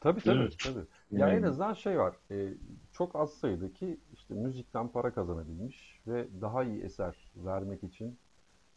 [0.00, 0.48] Tabii tabii.
[0.64, 0.84] Tabii.
[1.10, 1.38] Ya yani.
[1.38, 2.14] en azından şey var.
[2.30, 2.54] E,
[2.92, 8.18] çok az sayıdaki işte müzikten para kazanabilmiş ve daha iyi eser vermek için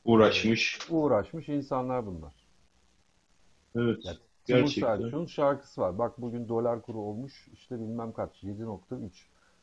[0.06, 0.80] uğraşmış.
[0.90, 2.34] E, uğraşmış insanlar bunlar.
[3.76, 4.06] Evet.
[4.06, 4.98] Yani, gerçekten.
[4.98, 5.98] Selçuk'un şarkısı var.
[5.98, 9.12] Bak bugün dolar kuru olmuş işte bilmem kaç 7.3.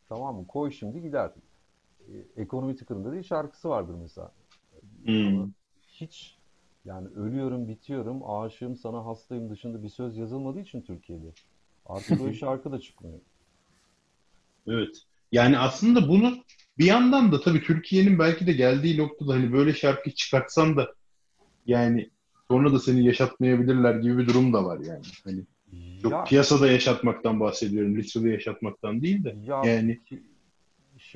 [0.08, 0.46] Tamam mı?
[0.46, 1.30] Koy şimdi gider.
[2.00, 4.32] E, ekonomi tıkırında değil şarkısı vardır mesela.
[5.04, 5.50] Hmm.
[5.88, 6.36] Hiç
[6.84, 11.32] yani ölüyorum, bitiyorum, aşığım, sana hastayım dışında bir söz yazılmadığı için Türkiye'de.
[11.86, 13.18] Artık o şarkı da çıkmıyor.
[14.66, 14.96] Evet.
[15.32, 16.36] Yani aslında bunu
[16.78, 20.94] bir yandan da tabii Türkiye'nin belki de geldiği noktada hani böyle şarkı çıkartsan da
[21.66, 22.10] yani
[22.48, 25.04] sonra da seni yaşatmayabilirler gibi bir durum da var yani.
[25.24, 25.40] Hani
[26.02, 27.96] çok ya, piyasada yaşatmaktan bahsediyorum.
[27.96, 29.36] Literatürde yaşatmaktan değil de.
[29.46, 30.00] Ya, yani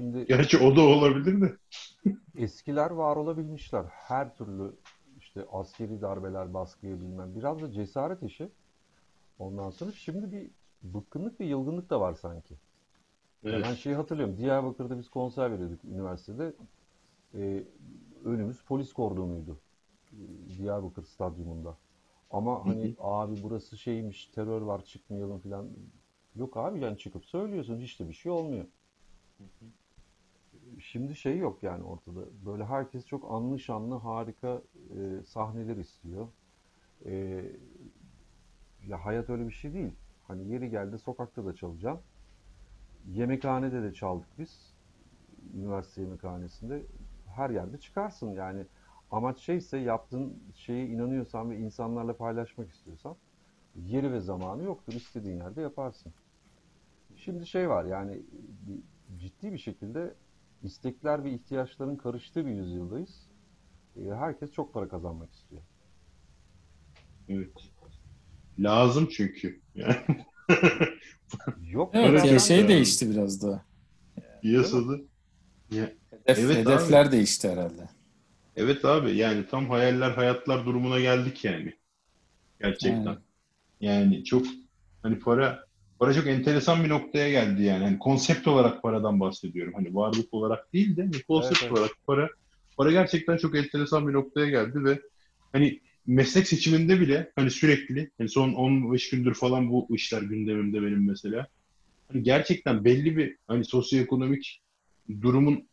[0.01, 1.57] şimdi Gerçi o da olabilir de.
[2.36, 3.84] eskiler var olabilmişler.
[3.84, 4.72] Her türlü
[5.18, 7.34] işte askeri darbeler, baskıya bilmem.
[7.36, 8.48] Biraz da cesaret işi.
[9.38, 10.51] Ondan sonra şimdi bir
[10.82, 12.55] bıkkınlık ve yılgınlık da var sanki.
[13.44, 13.64] Evet.
[13.68, 14.38] Ben şeyi hatırlıyorum.
[14.38, 16.53] Diyarbakır'da biz konser veriyorduk üniversitede.
[17.34, 17.64] Ee,
[18.24, 19.59] önümüz polis kordonuydu.
[20.59, 21.76] Diyarbakır stadyumunda.
[22.30, 22.94] Ama hani hı hı.
[22.98, 25.68] abi burası şeymiş, terör var çıkmayalım falan.
[26.36, 28.66] Yok abi yani çıkıp söylüyorsun hiç de bir şey olmuyor.
[29.38, 29.80] Hı hı.
[30.79, 32.21] Şimdi şey yok yani ortada.
[32.47, 34.62] Böyle herkes çok anlı şanlı harika
[34.97, 36.29] e, sahneler istiyor.
[37.05, 37.45] E,
[38.87, 39.93] ya hayat öyle bir şey değil.
[40.29, 42.01] Hani yeri geldi sokakta da çalacağım.
[43.09, 44.75] Yemekhanede de çaldık biz.
[45.55, 46.83] Üniversite yemekhanesinde.
[47.27, 48.66] Her yerde çıkarsın yani.
[49.11, 53.16] Amaç şeyse yaptığın şeye inanıyorsan ve insanlarla paylaşmak istiyorsan
[53.77, 54.93] yeri ve zamanı yoktur.
[54.93, 56.12] İstediğin yerde yaparsın.
[57.16, 58.23] Şimdi şey var yani
[59.18, 60.14] ciddi bir şekilde
[60.62, 63.28] istekler ve ihtiyaçların karıştığı bir yüzyıldayız.
[63.96, 65.62] Herkes çok para kazanmak istiyor.
[67.28, 67.52] Evet.
[68.58, 69.61] lazım çünkü.
[69.74, 69.96] Yani.
[71.70, 71.90] Yok.
[71.94, 73.66] Evet ya şey değişti biraz da.
[74.42, 74.98] Piyasada.
[75.70, 77.12] Ya, Hedef, evet hedefler abi.
[77.12, 77.88] değişti herhalde.
[78.56, 81.74] Evet abi yani tam hayaller hayatlar durumuna geldik yani.
[82.61, 83.06] Gerçekten.
[83.06, 83.22] Aynen.
[83.80, 84.46] Yani çok
[85.02, 85.66] hani para
[86.01, 87.84] para çok enteresan bir noktaya geldi yani.
[87.84, 89.72] Hani konsept olarak paradan bahsediyorum.
[89.76, 91.78] Hani varlık olarak değil de hani konsept evet, evet.
[91.78, 92.28] olarak para
[92.76, 95.01] para gerçekten çok enteresan bir noktaya geldi ve
[95.53, 101.07] hani meslek seçiminde bile hani sürekli hani son 15 gündür falan bu işler gündemimde benim
[101.07, 101.46] mesela.
[102.12, 104.61] Hani gerçekten belli bir hani sosyoekonomik
[105.20, 105.68] durumun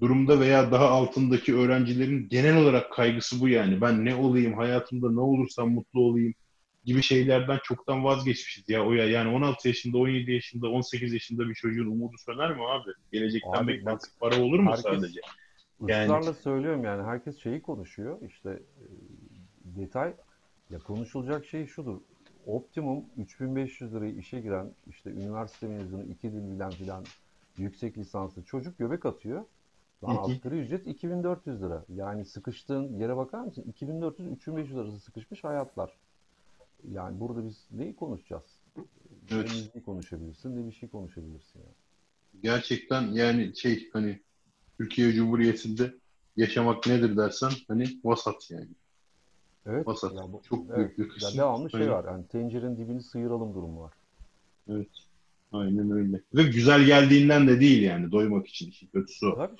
[0.00, 3.80] durumda veya daha altındaki öğrencilerin genel olarak kaygısı bu yani.
[3.80, 6.34] Ben ne olayım, hayatımda ne olursam mutlu olayım
[6.84, 8.86] gibi şeylerden çoktan vazgeçmişiz ya.
[8.86, 12.90] O ya yani 16 yaşında, 17 yaşında, 18 yaşında bir çocuğun umudu söner mi abi?
[13.12, 15.20] Gelecekten abi, beklentisi para olur mu herkes, sadece?
[15.88, 18.18] Yani ısrarla söylüyorum yani herkes şeyi konuşuyor.
[18.22, 18.86] İşte e,
[19.64, 20.14] detay
[20.70, 21.98] ya konuşulacak şey şudur.
[22.46, 27.04] Optimum 3500 liraya işe giren işte üniversite mezunu iki dil bilen filan
[27.58, 29.44] yüksek lisanslı çocuk göbek atıyor.
[30.04, 31.84] Lan asgari ücret 2400 lira.
[31.88, 33.74] Yani sıkıştığın yere bakar mısın?
[33.80, 35.90] 2400-3500 arası sıkışmış hayatlar.
[36.90, 38.44] Yani burada biz neyi konuşacağız?
[38.76, 38.86] Evet.
[39.30, 41.74] Ne müziği konuşabilirsin ne bir şey konuşabilirsin yani.
[42.42, 44.20] Gerçekten yani şey hani
[44.78, 45.94] Türkiye Cumhuriyeti'nde
[46.36, 48.68] yaşamak nedir dersen hani vasat yani.
[49.66, 49.86] Evet.
[49.86, 50.14] Vasat.
[50.14, 50.76] Ya bu, Çok evet.
[50.76, 51.30] büyük bir kısım.
[51.30, 52.04] Ya devamlı şey var.
[52.04, 53.92] Yani tencerenin dibini sıyıralım durumu var.
[54.68, 54.88] Evet.
[55.52, 56.20] Aynen öyle.
[56.34, 59.36] Ve güzel geldiğinden de değil yani doymak için kötüsü o.
[59.36, 59.56] Tabii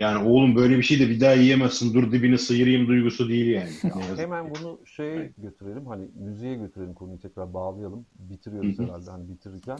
[0.00, 3.70] Yani oğlum böyle bir şey de bir daha yiyemezsin dur dibini sıyırayım duygusu değil yani.
[3.84, 8.06] Ya hemen bunu şeye götürelim hani müziğe götürelim konuyu tekrar bağlayalım.
[8.18, 9.78] Bitiriyoruz herhalde hani bitirirken.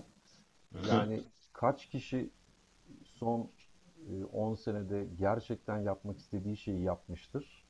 [0.88, 1.20] Yani
[1.52, 2.30] kaç kişi
[3.04, 3.50] son
[4.32, 7.64] 10 e, senede gerçekten yapmak istediği şeyi yapmıştır?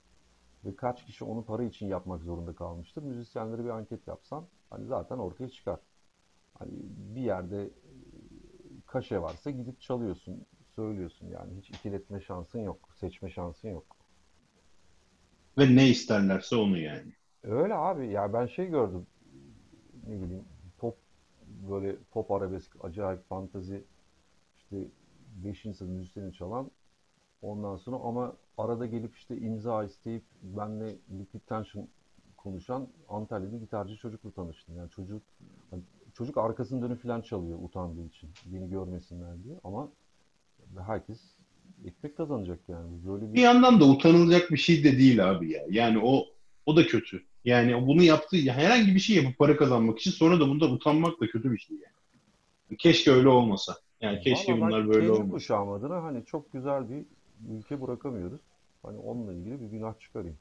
[0.65, 3.03] Ve kaç kişi onu para için yapmak zorunda kalmıştır?
[3.03, 5.81] Müzisyenlere bir anket yapsan hani zaten ortaya çıkar.
[6.59, 6.73] Hani
[7.15, 7.71] bir yerde e,
[8.87, 10.47] kaşe varsa gidip çalıyorsun,
[10.81, 13.97] söylüyorsun yani hiç ikiletme şansın yok, seçme şansın yok.
[15.59, 17.13] Ve ne isterlerse onu yani.
[17.43, 19.07] Öyle abi ya ben şey gördüm
[20.07, 20.45] ne bileyim
[20.79, 20.97] pop
[21.71, 23.85] böyle pop arabesk acayip fantazi
[24.57, 24.77] işte
[25.45, 25.61] 5.
[25.61, 26.71] sınıf müzisyeni çalan
[27.43, 31.89] ondan sonra ama arada gelip işte imza isteyip benle Liquid Tension
[32.37, 34.77] konuşan Antalya'da gitarcı çocukla tanıştım.
[34.77, 35.23] Yani çocuk
[35.71, 35.83] hani
[36.15, 38.31] çocuk arkasını dönüp falan çalıyor utandığı için.
[38.47, 39.89] Beni görmesinler diye ama
[40.87, 41.21] herkes
[41.85, 42.89] ekmek kazanacak yani.
[43.07, 43.35] Böyle bir...
[43.35, 45.63] bir yandan da utanılacak bir şey de değil abi ya.
[45.71, 46.27] Yani o
[46.67, 47.25] o da kötü.
[47.45, 51.27] Yani bunu yaptığı herhangi bir şey yapıp para kazanmak için sonra da bundan utanmak da
[51.27, 52.77] kötü bir şey yani.
[52.79, 53.77] Keşke öyle olmasa.
[54.01, 55.31] Yani Vallahi keşke bunlar böyle olmasa.
[55.31, 57.05] kuşağım adına hani çok güzel bir
[57.51, 58.41] ülke bırakamıyoruz.
[58.83, 60.39] Hani onunla ilgili bir günah çıkarayım.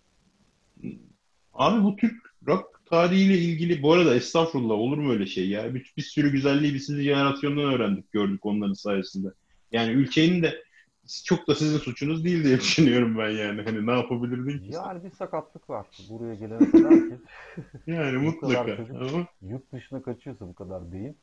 [1.54, 5.76] Abi bu Türk rock tarihiyle ilgili bu arada estağfurullah olur mu öyle şey ya?
[5.76, 9.28] Bir, bir sürü güzelliği biz sizin jenerasyondan öğrendik, gördük onların sayesinde.
[9.72, 10.64] Yani ülkenin de
[11.26, 13.62] çok da sizin suçunuz değil diye düşünüyorum ben yani.
[13.62, 14.74] Hani ne yapabilirdin ki?
[14.74, 17.16] Yani bir sakatlık var buraya gelene kadar ki.
[17.88, 18.78] yani mutlaka.
[19.00, 19.28] Ama...
[19.42, 21.18] Yurt dışına kaçıyorsa bu kadar beyin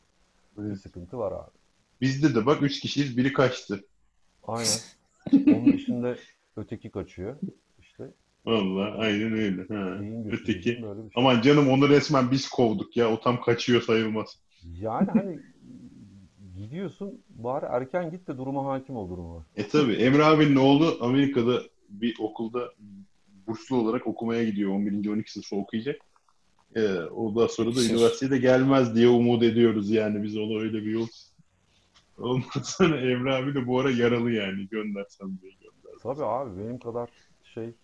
[0.58, 0.70] evet.
[0.70, 1.50] bir sıkıntı var abi.
[2.00, 3.84] Bizde de bak üç kişiyiz biri kaçtı.
[4.46, 4.78] Aynen.
[5.32, 6.16] Onun dışında
[6.56, 7.36] öteki kaçıyor.
[7.80, 8.10] İşte
[8.46, 9.62] Valla aynen öyle.
[9.74, 9.98] Ha.
[10.32, 10.62] Öteki.
[10.62, 10.84] Şey.
[11.14, 13.10] Aman canım onu resmen biz kovduk ya.
[13.12, 14.38] O tam kaçıyor sayılmaz.
[14.80, 15.40] Yani hani
[16.66, 19.46] gidiyorsun bari erken git de duruma hakim ol duruma.
[19.56, 22.72] E tabi Emre abinin oğlu Amerika'da bir okulda
[23.46, 24.70] burslu olarak okumaya gidiyor.
[24.70, 25.08] 11.
[25.08, 25.32] 12.
[25.32, 26.00] sınıfı okuyacak.
[26.76, 30.90] Ee, o da sonra da üniversitede gelmez diye umut ediyoruz yani biz ona öyle bir
[30.90, 31.06] yol.
[32.18, 35.98] Ondan sonra Emre abi de bu ara yaralı yani göndersem diye gönder.
[36.02, 37.10] Tabii abi benim kadar
[37.54, 37.74] şey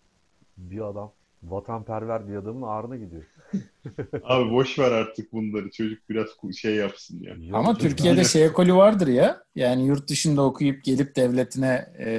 [0.57, 1.13] bir adam
[1.43, 3.23] vatanperver bir adamın ağrına gidiyor.
[4.25, 5.71] Abi boş ver artık bunları.
[5.71, 7.51] Çocuk biraz şey yapsın yani.
[7.53, 9.43] Ama Türkiye'de şey ekolü vardır ya.
[9.55, 12.11] Yani yurt dışında okuyup gelip devletine e,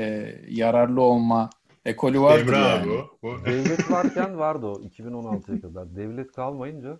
[0.50, 1.50] yararlı olma
[1.86, 2.82] ekolü vardır Emre yani.
[2.82, 3.46] Abi o, o.
[3.46, 5.96] Devlet varken vardı o 2016'ya kadar.
[5.96, 7.00] Devlet kalmayınca.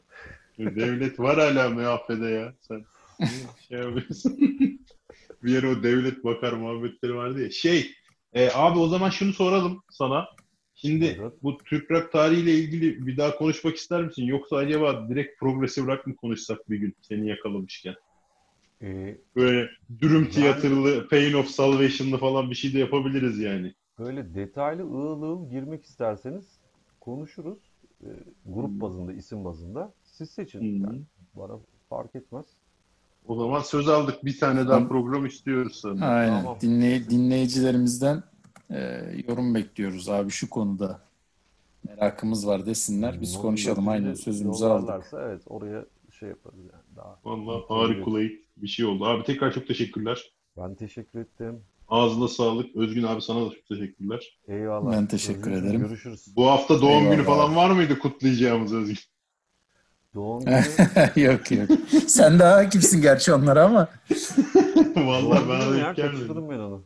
[0.60, 2.54] Devlet var hala MHP'de ya.
[2.62, 2.86] Sen
[3.70, 4.38] şey yapıyorsun.
[5.44, 7.52] bir yere o devlet bakar muhabbetleri vardı ya.
[7.52, 7.92] Şey,
[8.34, 10.28] e, abi o zaman şunu soralım sana.
[10.86, 11.34] Şimdi evet.
[11.44, 14.24] bu Türk rock tarihiyle ilgili bir daha konuşmak ister misin?
[14.24, 17.96] Yoksa acaba direkt progresif rock mı konuşsak bir gün seni yakalamışken?
[18.82, 19.70] Ee, böyle
[20.00, 23.74] Dürüm yani, Pain of Salvation'lı falan bir şey de yapabiliriz yani.
[24.00, 26.46] Böyle detaylı ığıl ığıl girmek isterseniz
[27.00, 27.60] konuşuruz.
[28.02, 28.10] E,
[28.46, 28.82] grup hmm.
[28.82, 29.94] bazında, isim bazında.
[30.04, 30.60] Siz seçin.
[30.60, 30.84] Hmm.
[30.84, 31.02] Yani
[31.34, 31.60] bana
[31.90, 32.46] fark etmez.
[33.28, 34.26] O zaman söz aldık.
[34.26, 36.04] Bir tane daha program istiyoruz sanırım.
[36.04, 36.42] Aynen.
[36.42, 36.58] Tamam.
[36.62, 38.24] Dinley dinleyicilerimizden
[38.74, 38.80] e,
[39.28, 41.00] yorum bekliyoruz abi şu konuda.
[41.88, 43.22] merakımız var desinler.
[43.22, 45.06] Biz konuşalım aynen sözümüzü aldık.
[45.14, 45.86] Evet oraya
[46.20, 47.20] şey yaparız yani daha.
[47.26, 49.06] Valla harikulade bir şey oldu.
[49.06, 50.32] Abi tekrar çok teşekkürler.
[50.58, 51.60] Ben teşekkür ettim.
[51.90, 52.76] Ağzına sağlık.
[52.76, 54.40] Özgün abi sana da çok teşekkürler.
[54.48, 54.92] Eyvallah.
[54.92, 55.82] Ben teşekkür Özgün, ederim.
[55.82, 56.28] Görüşürüz.
[56.36, 57.12] Bu hafta doğum Eyvallah.
[57.16, 58.98] günü falan var mıydı kutlayacağımız Özgün?
[60.16, 60.56] Doğum günü?
[61.16, 61.70] yok yok.
[62.08, 63.88] Sen daha kimsin gerçi onlara ama.
[64.96, 66.84] Vallahi ben de ya, kaçırdım ben onu.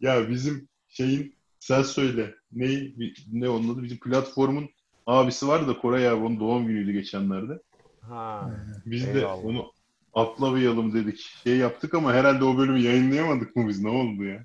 [0.00, 0.68] Ya bizim
[1.00, 2.34] şeyin sen söyle.
[2.52, 2.88] Ne
[3.32, 3.82] ne onun adı?
[3.82, 4.68] Bizim platformun
[5.06, 7.58] abisi var da Koray abi onun doğum günüydü geçenlerde.
[8.00, 8.50] Ha.
[8.86, 9.42] Biz eyvallah.
[9.42, 9.72] de onu
[10.14, 11.18] atlamayalım dedik.
[11.44, 13.82] Şey yaptık ama herhalde o bölümü yayınlayamadık mı biz?
[13.82, 14.44] Ne oldu ya?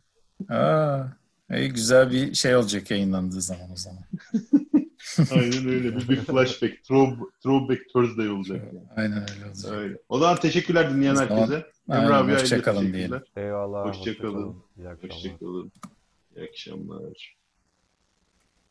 [0.58, 1.03] Aa,
[1.51, 4.03] iyi, güzel bir şey olacak yayınlandığı zaman o zaman.
[5.32, 5.95] Aynen öyle.
[5.95, 6.84] Bir, bir flashback.
[6.84, 8.62] Throw, throwback Thursday olacak.
[8.68, 8.86] Yani.
[8.95, 9.72] Aynen öyle olacak.
[9.72, 9.97] Öyle.
[10.10, 11.66] O zaman teşekkürler dinleyen herkese.
[11.89, 13.22] Emre abi hoşçakalın diyelim.
[13.36, 13.88] Eyvallah.
[13.88, 14.56] Hoşçakalın.
[15.01, 15.72] Hoşçakalın.
[16.36, 17.36] İyi akşamlar.